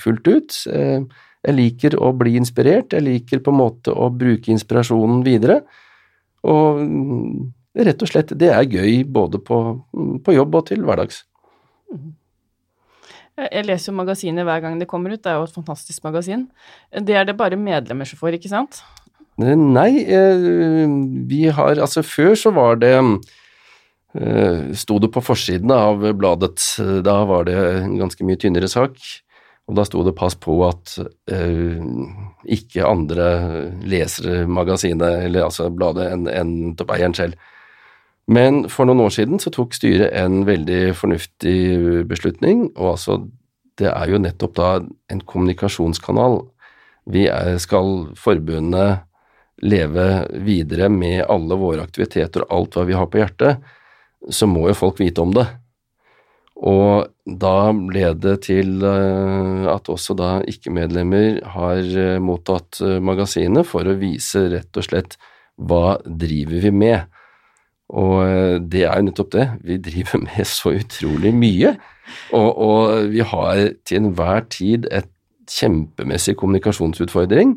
fullt 0.00 0.28
ut. 0.32 0.58
Eh, 0.72 1.00
Jeg 1.46 1.54
liker 1.54 1.94
å 2.02 2.08
bli 2.10 2.32
inspirert, 2.40 2.90
jeg 2.90 3.04
liker 3.06 3.38
på 3.38 3.52
en 3.52 3.58
måte 3.60 3.92
å 3.94 4.08
bruke 4.10 4.50
inspirasjonen 4.50 5.20
videre. 5.22 5.60
Og 6.42 6.80
mm, 6.82 7.52
rett 7.86 8.02
og 8.02 8.10
slett, 8.10 8.32
det 8.34 8.48
er 8.50 8.66
gøy 8.66 9.04
både 9.04 9.38
på, 9.38 9.60
på 10.26 10.34
jobb 10.34 10.58
og 10.58 10.66
til 10.72 10.82
hverdags. 10.82 11.20
Jeg 13.36 13.48
jeg 13.52 13.66
leser 13.68 13.92
jo 13.92 13.96
magasinet 13.98 14.46
hver 14.48 14.62
gang 14.64 14.78
det 14.80 14.88
kommer 14.88 15.12
ut, 15.12 15.22
det 15.22 15.30
er 15.30 15.38
jo 15.38 15.46
et 15.46 15.54
fantastisk 15.54 16.02
magasin. 16.02 16.46
Det 16.90 17.14
er 17.14 17.26
det 17.28 17.36
bare 17.36 17.58
medlemmer 17.60 18.08
som 18.08 18.18
får, 18.18 18.38
ikke 18.40 18.50
sant? 18.50 18.80
Eh, 19.38 19.54
Nei, 19.54 20.02
eh, 20.02 20.86
vi 21.28 21.44
har 21.52 21.76
Altså, 21.76 22.02
før 22.02 22.34
så 22.34 22.50
var 22.56 22.80
det 22.80 22.94
eh, 22.96 23.10
Sto 24.76 24.98
det 25.02 25.10
på 25.12 25.20
forsiden 25.20 25.70
av 25.70 26.04
bladet. 26.16 26.62
eh, 26.80 27.02
Da 27.02 27.24
var 27.24 27.44
det 27.44 27.56
en 27.56 27.98
ganske 27.98 28.24
mye 28.24 28.36
tynnere 28.36 28.68
sak. 28.68 28.96
Og 29.68 29.74
da 29.74 29.82
sto 29.84 30.02
det 30.04 30.14
'pass 30.14 30.34
på 30.34 30.68
at 30.68 30.98
eh, 31.28 31.82
ikke 32.46 32.86
andre 32.86 33.72
leser 33.82 34.46
magasinet, 34.46 35.24
eller 35.26 35.42
altså 35.44 35.70
bladet, 35.70 36.12
enn 36.12 36.28
en 36.28 36.76
toppeieren 36.76 37.14
selv. 37.14 37.34
Men 38.28 38.68
for 38.68 38.86
noen 38.86 39.00
år 39.00 39.10
siden 39.10 39.38
så 39.38 39.50
tok 39.50 39.74
styret 39.74 40.12
en 40.12 40.44
veldig 40.46 40.94
fornuftig 40.94 42.06
beslutning, 42.08 42.70
og 42.76 42.90
altså 42.96 43.28
det 43.78 43.90
er 43.90 44.08
jo 44.08 44.18
nettopp 44.18 44.54
da 44.54 44.80
en 45.10 45.20
kommunikasjonskanal. 45.20 46.40
Vi 47.06 47.26
er, 47.26 47.58
skal 47.58 48.08
forbundet 48.14 49.00
leve 49.62 50.26
videre 50.42 50.88
med 50.88 51.24
alle 51.28 51.54
våre 51.54 51.82
aktiviteter 51.82 52.42
og 52.42 52.50
alt 52.50 52.76
hva 52.76 52.86
vi 52.86 52.96
har 52.98 53.06
på 53.06 53.18
hjertet, 53.18 53.62
så 54.30 54.48
må 54.50 54.66
jo 54.70 54.78
folk 54.78 55.00
vite 55.02 55.22
om 55.22 55.34
det. 55.36 55.46
Og 56.56 57.10
da 57.26 57.72
ble 57.76 58.14
det 58.16 58.36
til 58.46 58.80
eh, 58.86 59.66
at 59.68 59.90
også 59.92 60.16
da 60.16 60.30
ikke-medlemmer 60.48 61.42
har 61.52 61.82
eh, 61.82 62.16
mottatt 62.22 62.80
eh, 62.80 62.96
magasinet 63.04 63.68
for 63.68 63.84
å 63.84 63.96
vise 64.00 64.46
rett 64.54 64.80
og 64.80 64.86
slett 64.86 65.18
hva 65.56 65.98
driver 66.06 66.64
vi 66.64 66.72
med. 66.72 67.12
Og 67.86 68.64
det 68.66 68.86
er 68.86 68.98
jo 68.98 69.08
nettopp 69.10 69.34
det, 69.36 69.46
vi 69.68 69.76
driver 69.90 70.24
med 70.24 70.48
så 70.48 70.72
utrolig 70.78 71.34
mye. 71.36 71.76
Og, 72.32 72.48
og 72.48 73.12
vi 73.12 73.20
har 73.20 73.62
til 73.84 74.00
enhver 74.00 74.48
tid 74.50 74.88
et 74.94 75.10
kjempemessig 75.50 76.34
kommunikasjonsutfordring 76.40 77.56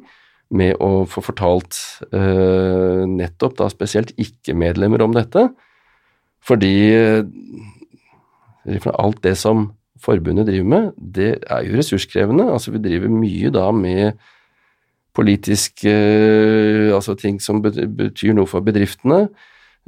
med 0.50 0.78
å 0.82 1.06
få 1.10 1.22
fortalt 1.24 1.78
eh, 2.14 3.06
nettopp 3.10 3.58
da 3.60 3.70
spesielt 3.72 4.14
ikke-medlemmer 4.18 5.04
om 5.06 5.14
dette. 5.16 5.50
Fordi 6.46 6.76
eh, 6.96 8.90
alt 8.96 9.22
det 9.24 9.36
som 9.38 9.70
forbundet 10.00 10.48
driver 10.48 10.68
med, 10.72 10.92
det 10.98 11.32
er 11.50 11.66
jo 11.68 11.78
ressurskrevende. 11.78 12.48
Altså 12.52 12.72
vi 12.72 12.84
driver 12.84 13.12
mye 13.12 13.52
da 13.54 13.70
med 13.76 14.20
politiske 15.16 15.92
eh, 15.92 16.96
altså 16.96 17.18
ting 17.20 17.40
som 17.44 17.62
betyr 17.64 18.36
noe 18.38 18.50
for 18.50 18.64
bedriftene. 18.66 19.28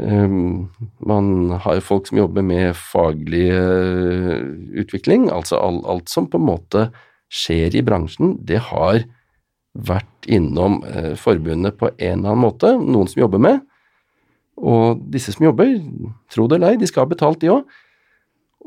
Um, 0.01 0.71
man 1.05 1.51
har 1.61 1.75
jo 1.77 1.83
folk 1.85 2.07
som 2.07 2.17
jobber 2.17 2.41
med 2.41 2.71
faglig 2.79 3.51
eh, 3.53 4.39
utvikling, 4.81 5.27
altså 5.29 5.59
alt 5.61 6.09
som 6.09 6.29
på 6.31 6.39
en 6.39 6.47
måte 6.47 6.87
skjer 7.31 7.75
i 7.77 7.83
bransjen, 7.85 8.37
det 8.41 8.63
har 8.71 9.03
vært 9.77 10.27
innom 10.27 10.81
forbundet 11.19 11.77
på 11.79 11.91
en 11.93 12.17
eller 12.17 12.33
annen 12.33 12.41
måte, 12.43 12.73
noen 12.81 13.07
som 13.07 13.21
jobber 13.21 13.39
med. 13.39 13.61
Og 14.61 15.01
disse 15.13 15.33
som 15.33 15.47
jobber, 15.47 15.73
tro 16.29 16.45
det 16.47 16.59
eller 16.59 16.75
ei, 16.75 16.81
de 16.81 16.89
skal 16.89 17.05
ha 17.05 17.11
betalt 17.11 17.41
de 17.41 17.49
òg. 17.53 17.79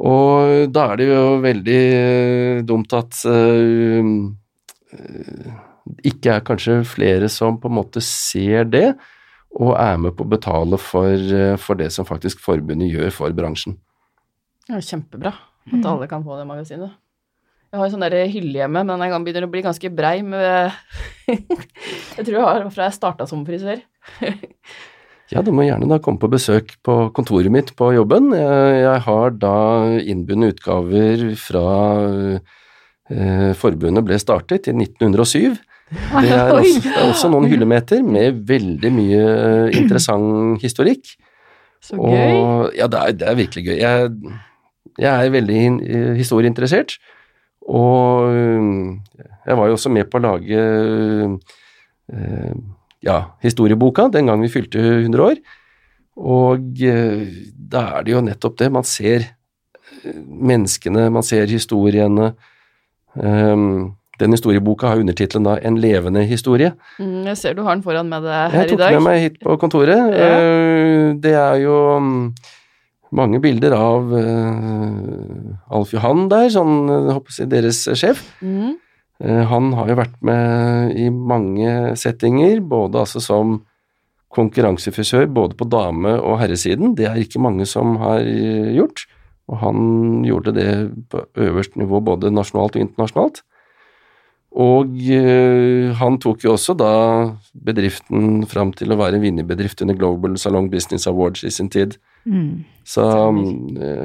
Og 0.03 0.73
da 0.75 0.89
er 0.91 0.99
det 0.99 1.07
jo 1.07 1.23
veldig 1.45 1.83
eh, 1.95 2.63
dumt 2.67 2.95
at 2.99 3.21
eh, 3.31 4.09
eh, 4.97 5.53
ikke 6.11 6.33
er 6.35 6.47
kanskje 6.47 6.81
flere 6.89 7.29
som 7.31 7.61
på 7.63 7.71
en 7.71 7.77
måte 7.79 8.03
ser 8.03 8.67
det, 8.73 8.89
og 9.55 9.77
er 9.79 10.01
med 10.03 10.17
på 10.19 10.27
å 10.27 10.33
betale 10.33 10.81
for, 10.83 11.15
for 11.63 11.79
det 11.79 11.93
som 11.95 12.09
faktisk 12.09 12.41
forbundet 12.43 12.91
gjør 12.91 13.15
for 13.15 13.37
bransjen. 13.37 13.77
Det 14.65 14.75
er 14.75 14.81
jo 14.81 14.89
kjempebra 14.89 15.31
at 15.71 15.87
alle 15.87 16.09
kan 16.11 16.25
få 16.27 16.41
det 16.41 16.49
magasinet. 16.49 16.97
Jeg 17.71 17.79
har 17.79 17.87
en 17.87 17.95
sånn 17.95 18.03
der 18.07 18.31
hylle 18.31 18.59
hjemme, 18.59 18.83
men 18.83 18.99
den 18.99 19.13
gangen 19.13 19.25
begynner 19.27 19.47
å 19.47 19.53
bli 19.53 19.63
ganske 19.63 19.91
brei 19.95 20.17
med 20.27 20.75
Jeg 21.29 22.27
tror 22.27 22.35
jeg 22.35 22.45
har 22.47 22.67
fra 22.75 22.89
jeg 22.89 22.99
starta 22.99 23.27
som 23.31 23.47
frisør. 23.47 23.83
Ja, 25.33 25.41
du 25.41 25.55
må 25.57 25.65
gjerne 25.65 25.89
da 25.89 26.01
komme 26.05 26.21
på 26.21 26.29
besøk 26.33 26.75
på 26.85 26.95
kontoret 27.17 27.53
mitt 27.53 27.73
på 27.79 27.89
jobben. 27.97 28.29
Jeg, 28.37 28.81
jeg 28.83 29.05
har 29.07 29.37
da 29.41 29.57
innbundne 30.05 30.51
utgaver 30.53 31.23
fra 31.41 31.69
eh, 33.09 33.53
forbundet 33.57 34.05
ble 34.05 34.19
startet 34.21 34.69
i 34.69 34.75
1907. 34.77 35.57
Det 35.95 36.29
er, 36.29 36.53
også, 36.59 36.83
det 36.85 36.93
er 36.93 37.09
også 37.09 37.33
noen 37.33 37.49
hyllemeter 37.49 38.05
med 38.05 38.45
veldig 38.51 38.93
mye 38.93 39.23
eh, 39.25 39.79
interessant 39.81 40.61
historikk. 40.65 41.17
Så 41.85 41.97
gøy. 41.97 42.37
Og, 42.37 42.71
ja, 42.77 42.89
det 42.93 43.01
er, 43.01 43.17
det 43.23 43.31
er 43.31 43.41
virkelig 43.41 43.67
gøy. 43.71 43.77
Jeg, 43.81 44.37
jeg 45.01 45.11
er 45.11 45.35
veldig 45.39 45.61
eh, 45.65 46.15
historieinteressert, 46.21 46.99
og 47.65 48.29
jeg 49.17 49.57
var 49.57 49.71
jo 49.71 49.77
også 49.79 49.89
med 49.89 50.11
på 50.13 50.21
å 50.21 50.25
lage 50.27 50.65
ja, 53.05 53.19
historieboka 53.45 54.09
den 54.13 54.27
gang 54.31 54.43
vi 54.45 54.53
fylte 54.53 54.81
100 55.05 55.25
år. 55.25 55.41
Og 56.17 56.59
øh, 56.87 57.27
da 57.73 57.83
er 57.99 58.07
det 58.07 58.15
jo 58.15 58.23
nettopp 58.23 58.59
det. 58.59 58.71
Man 58.73 58.87
ser 58.87 59.27
øh, 60.05 60.21
menneskene, 60.29 61.11
man 61.11 61.23
ser 61.27 61.47
historiene. 61.51 62.33
Um, 63.15 63.95
den 64.21 64.31
historieboka 64.35 64.87
har 64.87 65.01
undertittelen 65.03 65.47
'En 65.47 65.79
levende 65.79 66.23
historie'. 66.27 66.73
Mm, 66.99 67.25
jeg 67.27 67.37
ser 67.37 67.53
du 67.55 67.63
har 67.63 67.75
den 67.75 67.83
foran 67.83 68.09
med 68.09 68.23
deg 68.23 68.51
her 68.51 68.63
i 68.65 68.67
dag. 68.67 68.71
Jeg 68.71 68.79
tok 68.79 69.03
med 69.03 69.03
meg 69.03 69.21
hit 69.21 69.41
på 69.43 69.57
kontoret. 69.57 70.15
Ja. 70.15 70.29
Eh, 70.39 71.15
Det 71.15 71.33
er 71.35 71.55
jo 71.63 71.99
mm, 71.99 72.35
mange 73.13 73.41
bilder 73.41 73.75
av 73.75 74.15
eh, 74.19 75.77
Alf 75.77 75.93
Johan 75.95 76.29
der, 76.29 76.49
sånn, 76.49 77.51
deres 77.51 77.89
sjef. 77.95 78.23
Mm. 78.43 78.77
Eh, 79.23 79.45
Han 79.47 79.73
har 79.79 79.91
jo 79.91 80.01
vært 80.01 80.19
med 80.23 80.99
i 80.99 81.09
mange 81.11 81.95
settinger, 81.99 82.61
både 82.61 83.05
altså 83.05 83.23
som 83.23 83.61
konkurransefrisør 84.35 85.29
både 85.31 85.55
på 85.55 85.69
dame- 85.71 86.19
og 86.19 86.41
herresiden. 86.41 86.97
Det 86.99 87.07
er 87.07 87.21
ikke 87.23 87.43
mange 87.43 87.67
som 87.67 87.97
har 88.03 88.21
eh, 88.21 88.75
gjort, 88.75 89.07
og 89.49 89.59
han 89.61 90.25
gjorde 90.27 90.55
det 90.57 90.71
på 91.11 91.27
øverst 91.37 91.77
nivå 91.77 92.01
både 92.03 92.33
nasjonalt 92.35 92.77
og 92.77 92.83
internasjonalt. 92.83 93.43
Og 94.55 94.91
eh, 95.11 95.95
han 95.99 96.19
tok 96.23 96.45
jo 96.47 96.55
også 96.55 96.77
da 96.79 96.91
bedriften 97.55 98.45
fram 98.47 98.73
til 98.75 98.95
å 98.95 98.99
være 98.99 99.19
en 99.19 99.25
vinnerbedrift 99.25 99.83
under 99.83 99.99
Global 99.99 100.37
Salon 100.39 100.71
Business 100.71 101.07
Awards 101.11 101.43
i 101.43 101.51
sin 101.51 101.71
tid. 101.71 101.97
Mm. 102.25 102.65
Så 102.87 103.03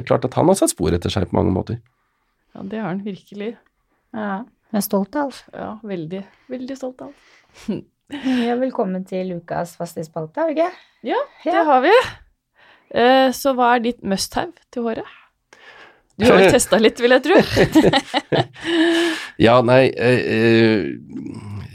klart 0.06 0.26
at 0.26 0.34
han 0.34 0.50
har 0.50 0.58
satt 0.58 0.72
spor 0.72 0.92
etter 0.92 1.12
seg 1.12 1.30
på 1.30 1.38
mange 1.38 1.54
måter. 1.54 1.78
Ja, 2.54 2.64
det 2.66 2.80
har 2.82 2.90
han 2.90 3.04
virkelig. 3.06 3.54
Ja, 4.10 4.42
jeg 4.70 4.78
er 4.80 4.84
stolt 4.86 5.16
av 5.18 5.28
Alf. 5.30 5.40
Ja, 5.54 5.70
veldig, 5.86 6.20
veldig 6.52 6.76
stolt 6.78 7.02
av. 7.06 7.14
Ja, 7.70 8.56
velkommen 8.58 9.04
til 9.06 9.36
ukas 9.38 9.76
faste 9.78 10.02
spalte, 10.06 10.42
har 10.42 10.50
vi 10.50 10.56
ikke? 10.58 10.70
Ja, 11.06 11.20
Ja. 11.44 11.52
det 11.54 11.64
har 11.68 11.80
vi. 11.84 11.94
Eh, 12.90 13.30
så 13.36 13.52
hva 13.54 13.76
er 13.76 13.84
ditt 13.84 14.02
must 14.02 14.34
have 14.34 14.52
til 14.74 14.82
håret? 14.88 15.06
Du 16.18 16.26
har 16.26 16.36
vel 16.40 16.50
testa 16.56 16.78
litt, 16.82 17.00
vil 17.00 17.14
jeg 17.16 17.22
tro. 17.26 17.38
Ja, 19.40 19.54
nei, 19.64 19.86
eh, 19.96 20.20
eh, 20.36 20.82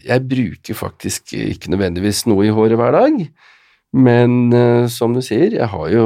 jeg 0.05 0.25
bruker 0.29 0.77
faktisk 0.77 1.31
ikke 1.33 1.71
nødvendigvis 1.73 2.25
noe 2.29 2.45
i 2.45 2.51
håret 2.53 2.77
hver 2.77 2.93
dag. 2.93 3.15
Men 3.95 4.51
som 4.91 5.13
du 5.15 5.21
sier, 5.23 5.53
jeg 5.55 5.65
har 5.71 5.87
jo 5.89 6.03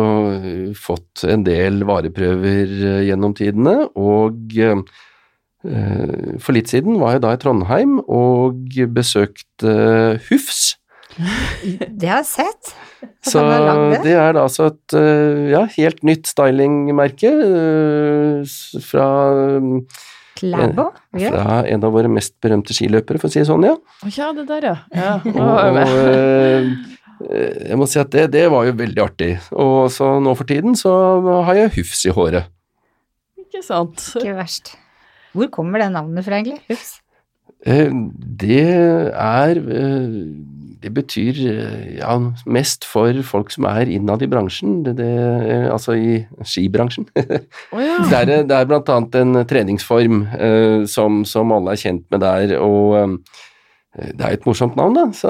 fått 0.78 1.24
en 1.26 1.42
del 1.44 1.82
vareprøver 1.90 2.70
gjennom 3.08 3.34
tidene, 3.36 3.90
og 3.98 4.54
for 5.60 6.56
litt 6.56 6.72
siden 6.72 7.02
var 7.02 7.18
jeg 7.18 7.24
da 7.26 7.34
i 7.36 7.40
Trondheim 7.42 7.98
og 8.08 8.78
besøkte 8.96 9.74
Hufs. 10.30 10.78
Det 11.20 12.08
har 12.08 12.22
jeg 12.22 12.30
sett. 12.30 12.76
Så 13.28 13.42
det. 14.04 14.14
er 14.14 14.34
da 14.36 14.44
altså 14.46 14.70
et 14.70 14.96
eh, 14.96 15.50
ja, 15.52 15.64
helt 15.76 16.04
nytt 16.08 16.30
stylingmerke 16.30 17.32
eh, 17.32 18.54
fra, 18.84 19.08
Klæbo. 20.40 20.86
Fra 21.20 21.58
en 21.68 21.84
av 21.84 21.96
våre 21.96 22.12
mest 22.12 22.38
berømte 22.44 22.76
skiløpere, 22.76 23.20
for 23.20 23.28
å 23.28 23.34
si 23.34 23.42
det 23.42 23.50
sånn, 23.50 23.68
ja. 23.68 23.76
Ja, 24.16 24.30
det 24.36 24.48
der, 24.48 24.70
ja. 24.70 24.76
ja 24.96 25.16
Og, 25.44 25.80
eh, 25.84 26.70
eh, 27.28 27.58
jeg 27.72 27.80
må 27.80 27.88
si 27.92 28.00
at 28.00 28.12
det, 28.16 28.30
det 28.36 28.46
var 28.54 28.70
jo 28.70 28.78
veldig 28.80 29.04
artig. 29.04 29.34
Og 29.52 29.90
så 29.96 30.16
nå 30.24 30.36
for 30.40 30.48
tiden 30.50 30.80
så 30.80 30.94
har 31.50 31.60
jeg 31.60 31.76
Hufs 31.80 32.06
i 32.08 32.16
håret. 32.16 32.52
Ikke 33.40 33.64
sant. 33.66 34.12
Ikke 34.16 34.38
verst. 34.38 34.76
Hvor 35.34 35.50
kommer 35.54 35.82
det 35.84 35.92
navnet 35.94 36.26
fra, 36.26 36.40
egentlig? 36.40 36.62
Ups. 36.72 36.98
Eh, 37.68 37.92
Det 38.40 38.64
er 39.20 39.58
eh, 39.60 40.14
Det 40.80 40.92
betyr 40.96 41.36
eh, 41.52 41.98
ja, 41.98 42.14
mest 42.48 42.86
for 42.88 43.12
folk 43.28 43.52
som 43.52 43.66
er 43.68 43.90
innad 43.92 44.22
i 44.24 44.30
bransjen, 44.32 44.78
det, 44.86 44.96
det, 45.02 45.10
altså 45.68 45.98
i 46.00 46.22
skibransjen. 46.48 47.10
Oh, 47.74 47.82
ja. 47.84 47.98
Det 48.08 48.22
er, 48.22 48.44
det 48.48 48.56
er 48.56 48.70
blant 48.70 48.90
annet 48.90 49.20
en 49.20 49.44
treningsform 49.46 50.24
eh, 50.40 50.86
som, 50.88 51.26
som 51.28 51.52
alle 51.52 51.76
er 51.76 51.84
kjent 51.84 52.06
med 52.10 52.24
der, 52.24 52.56
og 52.64 53.20
det 54.00 54.24
er 54.24 54.38
et 54.38 54.46
morsomt 54.48 54.78
navn, 54.80 54.96
da. 54.96 55.04
Så 55.18 55.30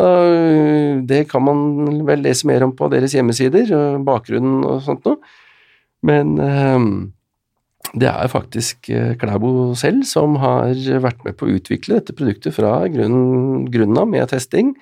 det 1.09 1.23
kan 1.31 1.41
man 1.41 2.01
vel 2.05 2.21
lese 2.21 2.45
mer 2.45 2.61
om 2.67 2.75
på 2.77 2.89
deres 2.91 3.15
hjemmesider, 3.15 3.71
bakgrunnen 4.05 4.65
og 4.67 4.83
sånt 4.85 5.07
noe. 5.07 5.17
Men 6.05 6.35
det 7.97 8.09
er 8.09 8.29
faktisk 8.29 8.89
eh, 8.93 9.15
Klæbo 9.17 9.73
selv 9.77 10.03
som 10.05 10.37
har 10.41 10.73
vært 11.01 11.23
med 11.25 11.37
på 11.39 11.47
å 11.47 11.53
utvikle 11.57 11.97
dette 11.97 12.15
produktet 12.17 12.53
fra 12.53 12.83
grunnen, 12.91 13.97
av 13.97 14.09
med 14.09 14.29
testing, 14.29 14.75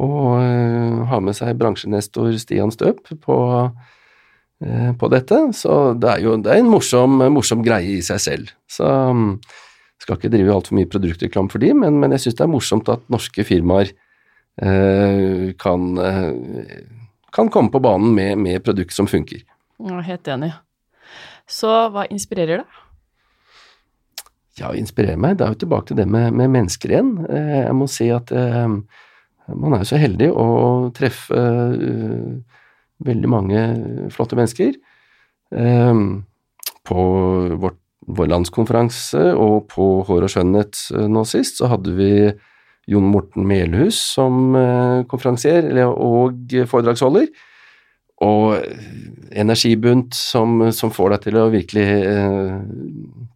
og 0.00 0.38
eh, 0.40 1.02
har 1.10 1.24
med 1.24 1.36
seg 1.36 1.58
bransjenestor 1.60 2.32
Stian 2.40 2.72
Støp 2.72 3.10
på 3.24 3.36
eh, 4.64 4.90
på 4.96 5.12
dette, 5.12 5.42
så 5.58 5.92
det 5.98 6.14
er 6.14 6.24
jo 6.24 6.38
det 6.40 6.54
er 6.54 6.62
en 6.62 6.72
morsom, 6.72 7.20
morsom 7.34 7.64
greie 7.66 7.98
i 7.98 8.06
seg 8.06 8.22
selv. 8.22 8.54
Så 8.70 8.86
um, 8.86 9.36
skal 10.00 10.16
ikke 10.16 10.32
drive 10.32 10.54
altfor 10.54 10.78
mye 10.78 10.90
produktreklame 10.90 11.52
for 11.52 11.62
de, 11.62 11.74
men, 11.76 12.00
men 12.00 12.16
jeg 12.16 12.24
syns 12.26 12.40
det 12.40 12.46
er 12.46 12.54
morsomt 12.54 12.88
at 12.90 13.04
norske 13.12 13.44
firmaer 13.46 13.92
kan, 14.52 15.84
kan 17.32 17.48
komme 17.48 17.72
på 17.72 17.80
banen 17.80 18.10
med, 18.12 18.34
med 18.44 18.60
produkt 18.66 18.92
som 18.92 19.08
funker. 19.08 19.40
Jeg 19.80 19.94
er 19.96 20.04
helt 20.10 20.28
enig. 20.28 20.50
Så 21.52 21.70
hva 21.92 22.06
inspirerer 22.08 22.62
deg? 22.62 22.80
Ja, 24.60 24.72
inspirerer 24.76 25.20
meg. 25.20 25.38
Det 25.38 25.46
er 25.46 25.54
jo 25.54 25.62
tilbake 25.62 25.90
til 25.90 25.98
det 26.00 26.06
med, 26.12 26.32
med 26.36 26.52
mennesker 26.52 26.92
igjen. 26.92 27.12
Eh, 27.24 27.60
jeg 27.64 27.76
må 27.76 27.88
si 27.90 28.08
at 28.12 28.32
eh, 28.36 28.74
man 29.52 29.76
er 29.76 29.82
jo 29.82 29.90
så 29.92 30.00
heldig 30.00 30.28
å 30.32 30.48
treffe 30.96 31.38
eh, 31.38 32.58
veldig 33.02 33.30
mange 33.30 33.62
flotte 34.14 34.38
mennesker. 34.38 34.76
På 35.52 37.02
vårt, 37.60 37.76
vår 38.08 38.28
landskonferanse 38.30 39.24
og 39.36 39.66
på 39.68 39.88
Hår 40.08 40.24
og 40.24 40.30
skjønnhet 40.32 40.78
nå 41.12 41.24
sist, 41.28 41.58
så 41.60 41.68
hadde 41.68 41.92
vi 41.98 42.12
Jon 42.88 43.10
Morten 43.12 43.44
Melhus 43.50 43.98
som 44.14 44.54
konferansier 45.10 45.68
og 45.90 46.54
foredragsholder. 46.70 47.28
Og 48.22 48.58
energibunt 49.32 50.14
som, 50.14 50.60
som, 50.76 50.92
får 50.92 51.14
deg 51.14 51.24
til 51.24 51.38
å 51.40 51.48
virkelig 51.52 51.86
eh, 52.04 52.58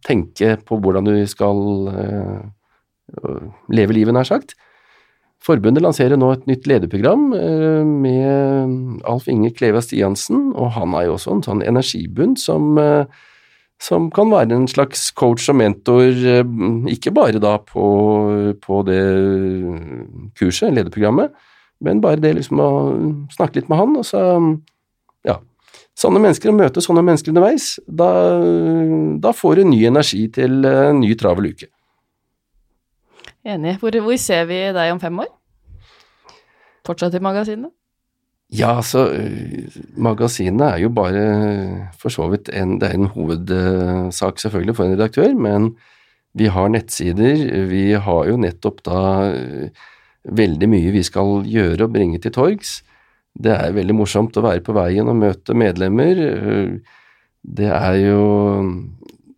tenke 0.05 0.55
på 0.67 0.77
hvordan 0.81 1.09
du 1.09 1.15
skal 1.29 1.59
eh, 1.91 2.45
leve 3.73 3.97
livet, 3.97 4.15
nær 4.15 4.27
sagt. 4.27 4.55
Forbundet 5.43 5.83
lanserer 5.85 6.19
nå 6.19 6.31
et 6.33 6.45
nytt 6.49 6.67
lederprogram 6.69 7.31
eh, 7.37 7.83
med 7.87 9.01
Alf 9.07 9.29
Inge 9.31 9.53
Kleva 9.55 9.81
Stiansen, 9.83 10.51
og 10.57 10.73
han 10.77 10.95
er 10.97 11.07
jo 11.07 11.17
også 11.17 11.37
en 11.37 11.43
sånn 11.45 11.65
energibunt 11.65 12.41
som, 12.41 12.73
eh, 12.81 13.05
som 13.81 14.09
kan 14.13 14.33
være 14.33 14.57
en 14.57 14.69
slags 14.69 15.09
coach 15.17 15.47
og 15.53 15.59
mentor, 15.61 16.09
eh, 16.09 16.41
ikke 16.93 17.13
bare 17.15 17.41
da 17.43 17.57
på, 17.63 17.85
på 18.63 18.81
det 18.89 19.03
kurset, 20.39 20.73
lederprogrammet, 20.73 21.37
men 21.85 22.01
bare 22.01 22.19
det 22.21 22.33
liksom 22.39 22.63
å 22.63 22.71
snakke 23.37 23.61
litt 23.61 23.69
med 23.69 23.79
han, 23.83 23.95
og 24.01 24.09
så 24.09 24.23
sånne 25.97 26.21
mennesker, 26.21 26.51
å 26.51 26.57
møte 26.57 26.83
sånne 26.83 27.03
mennesker 27.05 27.33
underveis, 27.33 27.71
da, 27.87 28.09
da 29.23 29.33
får 29.33 29.59
du 29.59 29.71
ny 29.71 29.81
energi 29.89 30.27
til 30.33 30.61
en 30.69 31.01
ny 31.01 31.13
travel 31.17 31.49
uke. 31.53 31.71
Enig. 33.47 33.77
Hvor, 33.81 33.95
hvor, 34.03 34.17
ser 34.19 34.45
vi 34.49 34.59
deg 34.75 34.93
om 34.93 35.01
fem 35.01 35.23
år? 35.23 35.31
Fortsatt 36.87 37.15
i 37.17 37.23
magasinet? 37.23 37.71
Ja, 38.47 38.77
altså 38.79 39.09
Magasinet 39.99 40.63
er 40.69 40.77
jo 40.79 40.89
bare 40.95 41.23
for 41.99 42.13
så 42.13 42.29
vidt 42.31 42.47
en, 42.55 42.77
det 42.79 42.87
er 42.87 42.95
en 42.95 43.09
hovedsak 43.11 44.39
selvfølgelig 44.39 44.75
for 44.77 44.87
en 44.87 44.95
redaktør, 44.95 45.33
men 45.35 45.73
vi 46.37 46.47
har 46.53 46.69
nettsider. 46.71 47.43
Vi 47.67 47.91
har 47.91 48.29
jo 48.29 48.37
nettopp 48.39 48.83
da 48.87 49.01
veldig 50.27 50.69
mye 50.69 50.93
vi 50.95 51.03
skal 51.03 51.41
gjøre 51.47 51.87
og 51.87 51.95
bringe 51.95 52.21
til 52.23 52.35
torgs. 52.35 52.81
Det 53.37 53.53
er 53.53 53.75
veldig 53.75 53.95
morsomt 53.97 54.37
å 54.39 54.45
være 54.45 54.63
på 54.65 54.73
veien 54.73 55.09
og 55.09 55.19
møte 55.19 55.53
medlemmer. 55.57 56.21
Det 57.45 57.69
er 57.69 57.99
jo 58.01 58.23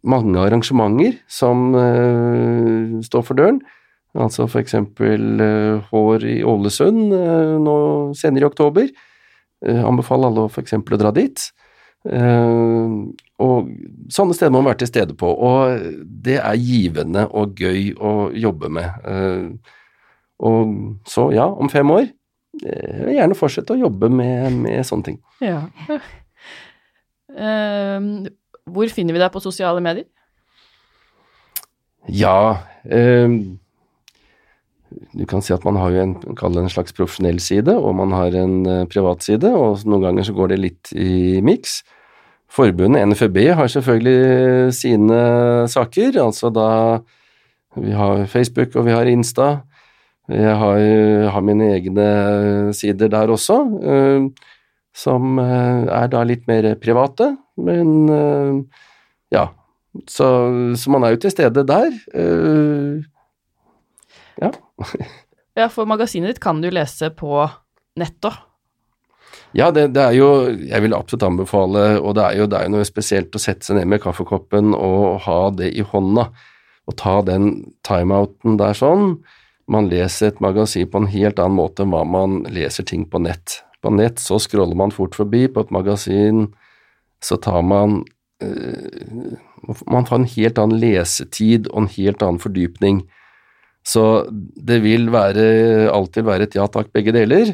mange 0.08 0.40
arrangementer 0.40 1.20
som 1.28 1.74
uh, 1.76 3.00
står 3.06 3.26
for 3.28 3.40
døren. 3.40 3.62
Altså 4.18 4.48
eksempel 4.60 5.42
uh, 5.42 5.90
Hår 5.92 6.26
i 6.26 6.38
Ålesund 6.48 7.14
uh, 7.14 7.58
nå 7.62 7.78
senere 8.18 8.48
i 8.48 8.50
oktober. 8.50 8.90
anbefaler 9.60 10.30
alle 10.30 10.48
for 10.48 10.64
eksempel 10.64 10.96
å 10.96 11.00
dra 11.02 11.10
dit. 11.12 11.42
og 13.44 13.72
sånne 14.08 14.34
steder 14.34 14.54
må 14.54 14.62
man 14.62 14.70
være 14.70 14.86
til 14.86 14.88
stede 14.88 15.16
på, 15.20 15.28
og 15.28 15.82
det 16.24 16.38
er 16.40 16.56
givende 16.56 17.26
og 17.28 17.60
gøy 17.60 17.92
å 18.00 18.32
jobbe 18.32 18.70
med. 18.72 19.60
og 20.40 20.72
så, 21.04 21.28
ja, 21.36 21.50
om 21.52 21.68
fem 21.68 21.92
år 21.92 22.08
gjerne 22.64 23.38
fortsette 23.38 23.76
å 23.76 23.80
jobbe 23.80 24.10
med, 24.12 24.58
med 24.66 24.86
sånne 24.88 25.10
ting. 25.10 25.20
Ja. 25.44 25.68
Uh, 27.30 28.28
hvor 28.70 28.90
finner 28.94 29.16
vi 29.16 29.22
deg 29.22 29.32
på 29.34 29.42
sosiale 29.44 29.82
medier? 29.86 30.08
Ja 32.10 32.58
uh, 32.90 33.30
Du 35.14 35.24
kan 35.30 35.44
si 35.46 35.54
at 35.54 35.66
man 35.68 35.78
har 35.78 35.94
jo 35.94 36.02
en, 36.02 36.16
en 36.26 36.72
slags 36.74 36.96
profesjonell 36.98 37.38
side, 37.44 37.76
og 37.76 37.94
man 38.00 38.16
har 38.18 38.36
en 38.40 38.58
uh, 38.66 38.88
privat 38.90 39.24
side, 39.26 39.54
og 39.54 39.86
noen 39.86 40.08
ganger 40.08 40.28
så 40.28 40.36
går 40.38 40.54
det 40.54 40.60
litt 40.64 40.94
i 40.98 41.40
miks. 41.46 41.82
Forbundet, 42.50 43.06
NFB, 43.06 43.44
har 43.54 43.70
selvfølgelig 43.70 44.74
sine 44.74 45.20
saker, 45.70 46.18
altså 46.24 46.50
da 46.50 46.70
vi 47.78 47.94
har 47.94 48.26
Facebook 48.26 48.74
og 48.74 48.88
vi 48.88 48.96
har 48.96 49.06
Insta. 49.06 49.60
Jeg 50.30 50.56
har, 50.62 50.80
har, 51.34 51.46
mine 51.46 51.72
egne 51.74 52.08
sider 52.78 53.10
der 53.10 53.32
også, 53.34 53.58
uh, 53.82 54.28
som 54.96 55.40
er 55.40 56.10
da 56.12 56.22
litt 56.28 56.44
mer 56.50 56.68
private, 56.82 57.32
men 57.62 58.10
ja. 59.32 59.46
Så, 60.10 60.28
så, 60.78 60.92
man 60.92 61.06
er 61.06 61.14
jo 61.14 61.22
til 61.24 61.32
stede 61.32 61.64
der. 61.66 61.94
ja. 64.42 64.52
ja, 65.62 65.70
for 65.72 65.88
magasinet 65.90 66.34
ditt 66.34 66.42
kan 66.44 66.60
du 66.62 66.68
lese 66.74 67.14
på 67.16 67.46
nettet. 68.02 68.42
Ja, 69.58 69.72
det, 69.74 69.88
det, 69.96 70.04
er 70.04 70.14
jo 70.14 70.30
Jeg 70.50 70.84
vil 70.84 70.94
absolutt 70.94 71.26
anbefale, 71.26 71.84
og 72.00 72.16
det 72.18 72.26
er, 72.26 72.38
jo, 72.38 72.48
det 72.50 72.60
er 72.60 72.68
jo 72.68 72.76
noe 72.76 72.86
spesielt 72.88 73.36
å 73.36 73.42
sette 73.42 73.66
seg 73.66 73.80
ned 73.80 73.90
med 73.90 74.02
kaffekoppen 74.04 74.76
og 74.78 75.24
ha 75.26 75.40
det 75.58 75.72
i 75.74 75.86
hånda, 75.86 76.30
og 76.90 76.98
ta 76.98 77.20
den 77.26 77.52
timeouten 77.86 78.60
der 78.62 78.78
sånn 78.78 79.16
man 79.70 79.90
leser 79.90 80.32
et 80.32 80.42
magasin 80.44 80.90
på 80.90 81.04
en 81.04 81.12
helt 81.12 81.40
annen 81.40 81.60
måte 81.60 81.86
enn 81.86 81.94
hva 81.94 82.04
man 82.08 82.42
leser 82.50 82.88
ting 82.90 83.06
på 83.10 83.22
nett. 83.22 83.62
På 83.84 83.92
nett 83.94 84.20
så 84.20 84.40
scroller 84.42 84.78
man 84.78 84.92
fort 84.92 85.16
forbi, 85.16 85.46
på 85.48 85.64
et 85.64 85.72
magasin 85.76 86.48
så 87.24 87.38
tar 87.42 87.62
man 87.62 88.04
øh, 88.44 89.38
Man 89.86 90.06
får 90.08 90.16
en 90.16 90.30
helt 90.32 90.60
annen 90.62 90.80
lesetid 90.80 91.68
og 91.68 91.82
en 91.82 91.90
helt 91.92 92.24
annen 92.24 92.40
fordypning. 92.40 93.02
Så 93.86 94.26
det 94.32 94.80
vil 94.82 95.12
være, 95.12 95.90
alltid 95.92 96.26
være 96.26 96.48
et 96.48 96.56
ja 96.56 96.66
takk, 96.72 96.94
begge 96.96 97.14
deler. 97.14 97.52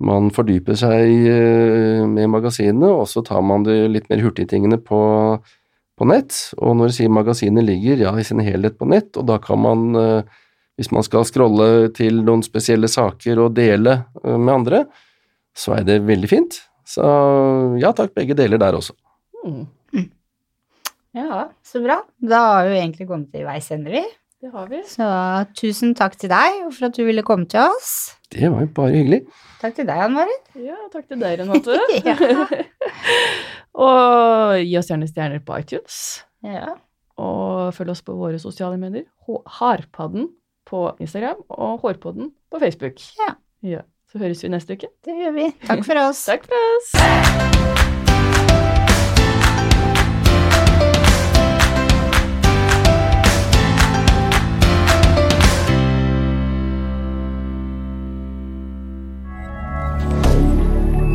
Man 0.00 0.30
fordyper 0.30 0.78
seg 0.78 1.26
øh, 1.32 2.06
med 2.08 2.30
magasinene, 2.30 2.88
og 3.02 3.08
så 3.10 3.24
tar 3.26 3.42
man 3.44 3.66
det 3.66 3.76
litt 3.90 4.08
mer 4.08 4.22
hurtigtingene 4.22 4.78
på, 4.78 5.00
på 5.98 6.08
nett. 6.08 6.38
Og 6.56 6.78
når 6.78 6.92
du 6.92 6.96
sier 7.00 7.12
magasinet 7.12 7.66
ligger 7.66 8.06
ja, 8.06 8.14
i 8.16 8.24
sin 8.24 8.40
helhet 8.46 8.78
på 8.78 8.88
nett, 8.88 9.10
og 9.18 9.26
da 9.28 9.40
kan 9.42 9.60
man 9.66 9.86
øh, 9.98 10.40
hvis 10.76 10.92
man 10.92 11.04
skal 11.06 11.24
scrolle 11.28 11.88
til 11.96 12.20
noen 12.24 12.44
spesielle 12.44 12.88
saker 12.92 13.40
og 13.40 13.54
dele 13.56 14.02
eh, 14.22 14.36
med 14.36 14.52
andre, 14.54 14.84
så 15.56 15.78
er 15.78 15.86
det 15.88 16.02
veldig 16.04 16.30
fint. 16.30 16.60
Så 16.86 17.06
ja 17.80 17.90
takk, 17.96 18.12
begge 18.14 18.36
deler 18.38 18.60
der 18.62 18.76
også. 18.78 18.94
Mm. 19.42 19.64
mm. 19.96 20.06
Ja, 21.16 21.48
så 21.64 21.80
bra. 21.82 22.02
Da 22.20 22.42
har 22.58 22.70
vi 22.70 22.78
egentlig 22.78 23.08
kommet 23.08 23.32
til 23.32 23.46
veis 23.48 23.70
ende, 23.72 23.90
vi. 23.94 24.04
Det 24.44 24.52
har 24.52 24.68
vi. 24.68 24.82
Så 24.84 25.06
tusen 25.56 25.94
takk 25.96 26.18
til 26.20 26.28
deg 26.30 26.66
for 26.68 26.90
at 26.90 26.96
du 26.98 27.06
ville 27.08 27.24
komme 27.26 27.48
til 27.48 27.64
oss. 27.64 28.18
Det 28.30 28.50
var 28.52 28.66
jo 28.66 28.72
bare 28.76 28.92
hyggelig. 28.92 29.22
Takk 29.62 29.78
til 29.78 29.88
deg, 29.88 30.02
Ann 30.04 30.12
Marit. 30.12 30.50
Ja, 30.60 30.76
takk 30.92 31.08
til 31.08 31.22
deg, 31.22 31.40
Renate. 31.40 31.78
og 33.86 34.60
gi 34.60 34.76
oss 34.76 34.92
gjerne 34.92 35.08
stjerner 35.08 35.40
på 35.40 35.56
iTunes. 35.64 36.00
Ja. 36.44 36.76
Og 37.16 37.72
følg 37.74 37.94
oss 37.94 38.04
på 38.04 38.14
våre 38.18 38.38
sosiale 38.42 38.76
medier. 38.78 39.08
Harpadden 39.56 40.28
på 40.66 40.96
Instagram 41.00 41.44
og 41.48 41.78
Hårpodden 41.80 42.32
på 42.50 42.58
Facebook. 42.58 43.00
Ja. 43.20 43.34
ja. 43.62 43.80
Så 44.12 44.18
høres 44.18 44.42
vi 44.42 44.48
neste 44.48 44.76
uke. 44.78 44.90
Det 45.04 45.14
gjør 45.18 45.32
vi. 45.34 45.50
Takk 45.66 45.84
for 45.86 45.98
oss. 46.08 46.24
Takk 46.30 46.46
for 46.46 46.54
oss. 46.76 46.94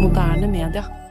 Moderne 0.02 0.48
media. 0.48 1.11